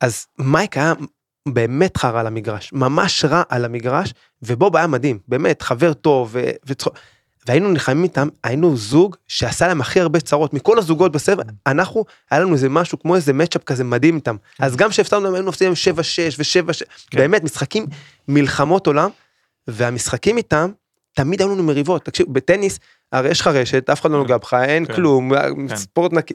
[0.00, 0.92] אז מייק היה
[1.48, 6.36] באמת חרא על המגרש, ממש רע על המגרש, ובוב היה מדהים, באמת, חבר טוב,
[6.66, 6.94] וצחוק.
[7.46, 12.40] והיינו נלחמים איתם, היינו זוג שעשה להם הכי הרבה צרות, מכל הזוגות בסבב, אנחנו, היה
[12.40, 14.36] לנו איזה משהו כמו איזה מצ'אפ כזה מדהים איתם.
[14.58, 17.18] אז גם שהפסדנו להם, היינו מפסידים 7-6 ו-7-6, כן.
[17.18, 17.86] באמת, משחקים,
[18.28, 19.10] מלחמות עולם,
[19.68, 20.70] והמשחקים איתם,
[21.14, 22.78] תמיד היו לנו מריבות, תקשיב, בטניס,
[23.12, 24.94] הרי יש לך רשת, אף אחד לא נוגע בך, אין כן.
[24.94, 25.32] כלום,
[25.68, 25.76] כן.
[25.76, 26.34] ספורט נקי.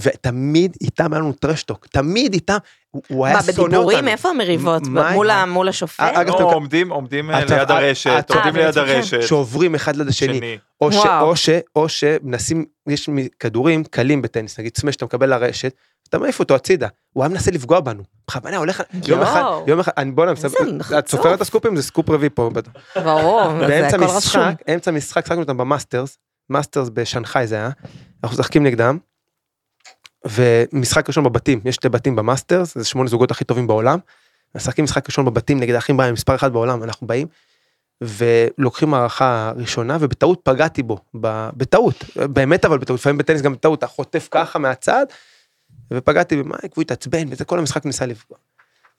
[0.00, 2.56] ותמיד איתם היה לנו trash talk, תמיד איתם,
[2.90, 3.66] הוא- היה מה, שונא אותנו.
[3.68, 4.08] בדיבורים?
[4.08, 4.86] איפה המריבות?
[4.86, 6.00] מה- מול השופט?
[6.00, 8.96] אגב, לא, אתם- עומדים עומדים אה, ליד אה, הרשת, עומדים אה, ליד בעצמכם.
[8.96, 9.22] הרשת.
[9.22, 10.58] שעוברים אחד ליד השני, שני.
[10.80, 11.26] או, ש, וואו.
[11.28, 13.08] או, ש, או שמנסים, יש
[13.40, 15.72] כדורים קלים בטניס, נגיד סמש שאתה מקבל לרשת,
[16.08, 19.42] אתה מעיף אותו הצידה, הוא היה מנסה לפגוע בנו, בכוונה הולך, יום אחד.
[19.66, 21.08] יום אחד, אני בוא איזה נמצא, את.
[21.08, 22.50] סופרת את הסקופים זה סקופ רביעי פה.
[23.04, 24.16] ברור, זה באמצע הכל רשום.
[24.16, 26.18] משחק, אמצע משחק, שחקנו אותם במאסטרס,
[26.50, 27.70] מאסטרס בשנגחאי זה היה,
[28.24, 28.98] אנחנו משחקים נגדם,
[30.30, 33.98] ומשחק ראשון בבתים, יש שתי בתים במאסטרס, זה שמונה זוגות הכי טובים בעולם,
[34.54, 37.26] משחקים משחק ראשון בבתים נגד האחים בריאן, מספר אחד בעולם, אנחנו באים,
[38.00, 40.98] ולוקחים מערכה ראשונה, ובטעות פגעתי בו,
[41.56, 45.06] בטעות, באמת אבל בטעות, לפעמים בטניס גם בטעות, אתה חוטף ככה מהצד,
[45.92, 48.38] ופגעתי במייק והוא התעצבן, וזה כל המשחק ניסה לפגוע.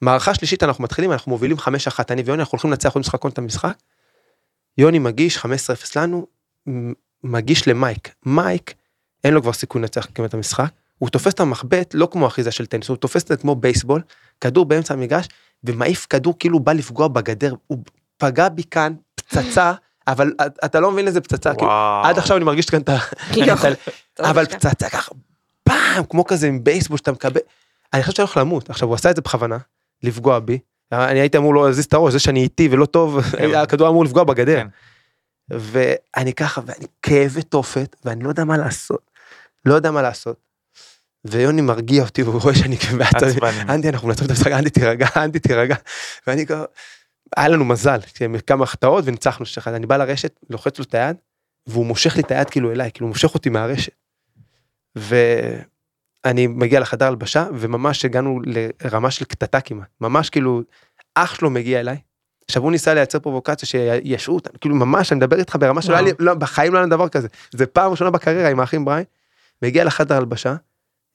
[0.02, 1.62] מערכה שלישית אנחנו מתחילים, אנחנו מובילים 5-1,
[2.10, 3.74] אני ויוני, אנחנו הולכים לנצח עוד משחק את המשחק.
[4.78, 5.46] יוני מגיש 15-0
[5.96, 6.28] לנו,
[7.24, 8.16] מגיש למייק.
[8.26, 8.74] מייק,
[9.24, 10.70] אין לו כבר סיכוי לנצח כמעט המשחק,
[11.00, 14.02] הוא תופס את המחבט לא כמו אחיזה של טניס, הוא תופס את זה כמו בייסבול,
[14.42, 15.28] כדור באמצע המגרש,
[15.64, 17.78] ומעיף כדור כאילו בא לפגוע בגדר, הוא
[18.18, 19.74] פגע בי כאן, פצצה,
[20.08, 21.72] אבל את- אתה לא מבין איזה פצצה, כאילו.
[22.04, 22.98] עד עכשיו אני מרגיש כאן את ה...
[24.14, 24.58] טוב, אבל כן.
[24.60, 25.12] פצצה ככה,
[25.64, 27.42] פעם, כמו כזה עם בייסבול שאתה מקבל,
[27.94, 29.58] אני חושב שאני הולך למות, עכשיו הוא עשה את זה בכוונה,
[30.04, 30.60] לפגוע בי,
[30.92, 33.56] אני הייתי אמור לו להזיז את הראש, זה שאני איטי ולא טוב, כן.
[33.64, 34.56] הכדור אמור לפגוע בגדר.
[34.60, 34.68] כן.
[35.50, 39.12] ואני ככה, ואני כאבי תופת, ואני לא יודע מה לעשות,
[39.66, 40.47] לא יודע מה לעשות.
[41.26, 43.62] ויוני מרגיע אותי, והוא רואה שאני עצבני.
[43.70, 45.76] אנדי אנחנו מנצחים את המשחק, אנדי תירגע, אנדי תירגע.
[46.28, 46.64] ואני ככה,
[47.38, 48.00] היה לנו מזל,
[48.48, 51.16] כמה החטאות וניצחנו שש אחד, אני בא לרשת, לוחץ לו את היד,
[51.68, 53.94] והוא מושך לי את היד כאילו אליי, כאילו הוא מושך אותי מהרשת.
[54.96, 58.40] ואני מגיע לחדר הלבשה, וממש הגענו
[58.84, 60.62] לרמה של קטטה כמעט, ממש כאילו,
[61.16, 61.98] אח שלו מגיע אליי.
[62.50, 66.02] עכשיו הוא ניסה לייצר פרובוקציה שישעו אותנו, כאילו ממש, אני מדבר איתך ברמה שלא היה
[66.02, 67.28] לי, לא, בחיים לא היה לנו דבר כזה.
[67.52, 69.04] זה פעם ראשונה בקריירה עם האחים בריין,
[69.62, 70.56] מגיע לחדר הלבשה,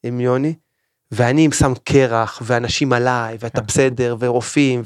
[0.03, 0.55] עם יוני,
[1.13, 3.67] ואני שם קרח, ואנשים עליי, ואתה כן.
[3.67, 4.83] בסדר, ורופאים,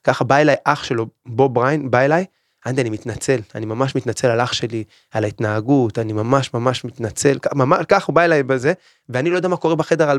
[0.00, 2.24] וככה בא אליי אח שלו, בוב בריין, בא אליי,
[2.66, 7.38] אנדי, אני מתנצל, אני ממש מתנצל על אח שלי, על ההתנהגות, אני ממש ממש מתנצל,
[7.54, 8.72] ממש ככה הוא בא אליי בזה,
[9.08, 10.18] ואני לא יודע מה קורה בחדר, על-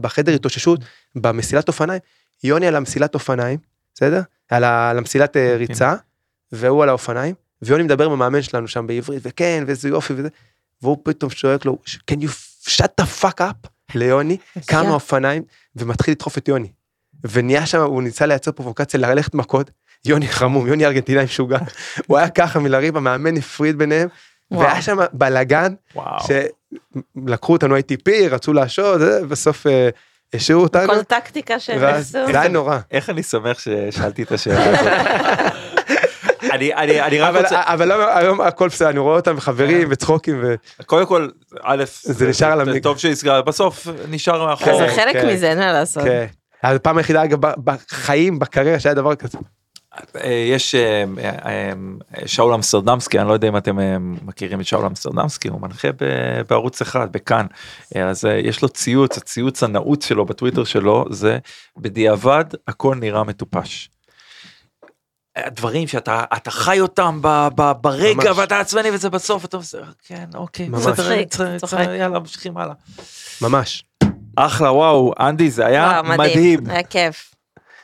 [0.00, 0.80] בחדר התאוששות,
[1.14, 2.00] במסילת אופניים,
[2.44, 3.58] יוני על המסילת אופניים,
[3.94, 4.20] בסדר?
[4.50, 5.94] על ה- על המסילת אה, ריצה,
[6.52, 10.28] והוא על האופניים, ויוני מדבר עם המאמן שלנו שם בעברית, וכן, ואיזה יופי וזה,
[10.82, 11.78] והוא פתאום שואק לו,
[12.10, 12.28] can you
[12.68, 14.36] shut the fuck up ליוני,
[14.66, 14.88] קם יא.
[14.88, 15.42] האופניים,
[15.76, 16.68] ומתחיל לדחוף את יוני.
[17.30, 19.70] ונהיה שם, הוא ניסה לייצר פרובוקציה ללכת מכות,
[20.04, 21.58] יוני חמום, יוני ארגנטינאי משוגע,
[22.06, 24.08] הוא היה ככה מלריב, המאמן הפריד ביניהם,
[24.50, 24.62] וואו.
[24.62, 25.74] והיה שם בלאגן.
[26.26, 29.88] שלקחו אותנו ATP, רצו להשעות, בסוף אה,
[30.34, 31.72] השאירו אותנו, כל טקטיקה עשו.
[32.02, 32.78] זה היה נורא.
[32.90, 34.92] איך אני שמח ששאלתי את השאלה הזאת.
[36.54, 39.88] אני, אני, אני רק אבל, רוצה, אבל היום, היום הכל בסדר, אני רואה אותם חברים
[39.90, 40.54] וצחוקים, ו...
[40.86, 41.28] קודם כל,
[41.62, 44.78] א', זה נשאר על המג- טוב שהסגר, בסוף נשאר מאחור.
[44.78, 45.28] זה חלק כן.
[45.28, 46.04] מזה, אין מה לעשות.
[46.04, 46.26] כן.
[46.62, 49.38] הפעם היחידה אגב בחיים בקריירה שהיה דבר כזה.
[50.16, 51.72] אה, יש אה, אה, אה,
[52.28, 55.88] שאול אמסטרדמסקי, אני לא יודע אם אתם אה, מכירים את שאול אמסטרדמסקי, הוא מנחה
[56.48, 57.46] בערוץ אחד, בכאן.
[57.96, 61.38] אה, אז אה, יש לו ציוץ, הציוץ הנעוץ שלו בטוויטר שלו זה
[61.78, 63.90] בדיעבד הכל נראה מטופש.
[65.36, 68.38] הדברים שאתה אתה חי אותם ב, ב, ברגע ממש.
[68.38, 70.86] ואתה עצבני וזה בסוף אתה עושה כן אוקיי ממש.
[71.62, 71.94] בסדר.
[71.94, 72.74] יאללה ממשיכים הלאה.
[73.42, 73.84] ממש.
[74.36, 76.70] אחלה וואו אנדי זה היה וואו, מדהים.
[76.70, 77.34] היה כיף.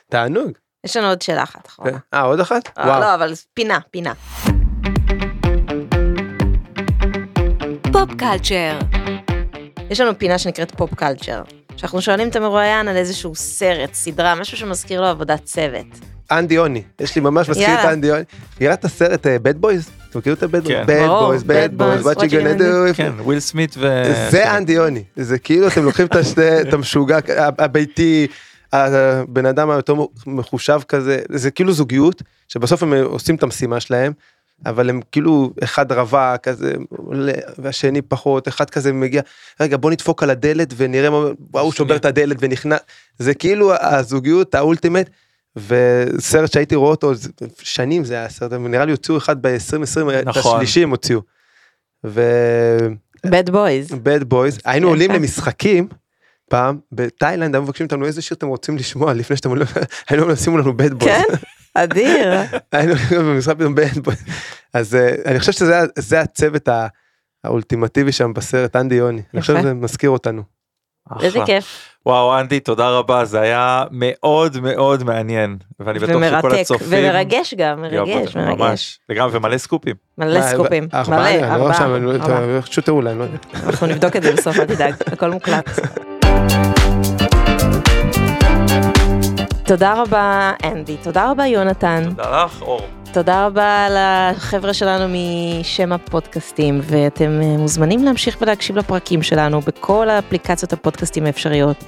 [0.09, 0.51] תענוג.
[0.85, 1.97] יש לנו עוד שאלה אחת אחרונה.
[2.13, 2.77] אה עוד אחת?
[2.77, 2.99] אה, וואו.
[2.99, 4.13] לא, אבל פינה, פינה.
[7.93, 8.79] pop culture,
[9.89, 11.43] יש לנו פינה שנקראת pop culture.
[11.77, 16.10] שאנחנו שואלים את המרואיין על איזשהו סרט, סדרה, משהו שמזכיר לו עבודת צוות.
[16.31, 16.83] אנדי יוני.
[16.99, 17.85] יש לי ממש מזכיר את.
[17.85, 18.23] אנדי יוני.
[18.55, 19.89] מכירה את הסרט Bad Boys?
[20.09, 21.60] אתה מכיר את ה Bad Boys?
[21.60, 22.93] Bad boys, Bad bad boys, Boys, what you gonna do?
[22.93, 24.03] כן וויל סמית ו...
[24.29, 25.03] זה אנדי אוני.
[25.15, 28.27] זה כאילו אתם לוקחים את השני, את המשוגע, הביתי,
[28.73, 29.93] הבן אדם היותר
[30.25, 34.13] מחושב כזה, זה כאילו זוגיות, שבסוף הם עושים את המשימה שלהם.
[34.65, 36.73] אבל הם כאילו אחד רווק כזה
[37.57, 39.21] והשני פחות אחד כזה מגיע
[39.59, 42.79] רגע בוא נדפוק על הדלת ונראה מה הוא שובר את הדלת ונכנס
[43.19, 45.09] זה כאילו הזוגיות האולטימט
[45.55, 47.11] וסרט שהייתי רואה אותו
[47.61, 50.55] שנים זה היה סרט נראה לי הוציאו אחד ב-2020 את נכון.
[50.55, 51.21] השלישי הם הוציאו.
[52.03, 54.25] ו bad bad boys.
[54.25, 54.87] boys היינו.
[54.87, 55.87] עולים למשחקים
[56.49, 59.67] פעם בתאילנד היו מבקשים אותנו איזה שיר אתם רוצים לשמוע לפני שאתם עולים
[60.09, 61.13] היינו שימו לנו bad boys.
[61.13, 61.35] כן?
[61.73, 62.33] אדיר.
[62.71, 64.23] היינו במשחק פתאום bad boys.
[64.73, 66.69] אז אה, אני חושב שזה הצוות
[67.43, 69.21] האולטימטיבי שם בסרט אנדי יוני.
[69.33, 69.57] אני חושב.
[69.59, 70.43] שזה מזכיר אותנו.
[71.21, 71.45] איזה אחלה.
[71.45, 71.87] כיף.
[72.05, 76.15] וואו אנדי תודה רבה זה היה מאוד מאוד מעניין ואני בטוח שכל
[76.47, 76.59] ומרתק.
[76.61, 78.59] הצופים ומרגש גם, מרגש, מרגש.
[78.59, 80.87] ממש לגמרי ומלא סקופים מלא מה, סקופים.
[80.93, 81.97] ארבעה, מלא, לא ארבעה.
[81.97, 82.15] לא-.
[82.15, 83.19] אתה- פשוט תראו להם.
[83.19, 83.25] לא.
[83.65, 85.69] אנחנו נבדוק את זה בסוף, אל תדאג, הכל מוקלט.
[89.65, 92.81] תודה רבה אנדי, תודה רבה יונתן, תודה לך אור.
[93.13, 100.73] תודה רבה לחבר'ה שלנו משם הפודקאסטים, ואתם אה, מוזמנים להמשיך ולהקשיב לפרקים שלנו בכל האפליקציות
[100.73, 101.83] הפודקאסטים האפשריות.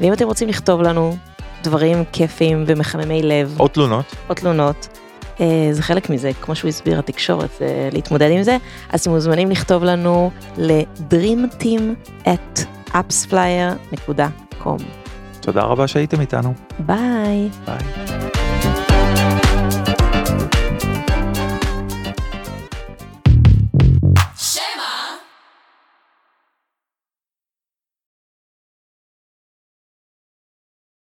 [0.00, 1.16] ואם אתם רוצים לכתוב לנו
[1.62, 4.88] דברים כיפים ומחממי לב, עוד תלונות או תלונות.
[5.40, 8.56] אה, זה חלק מזה, כמו שהוא הסביר, התקשורת, זה להתמודד עם זה.
[8.90, 11.82] אז אתם מוזמנים לכתוב לנו ל-dreamteam
[12.24, 12.60] at
[12.92, 14.82] appsflyer.com.
[15.40, 17.48] תודה רבה שהייתם איתנו ביי.
[17.66, 18.37] ביי.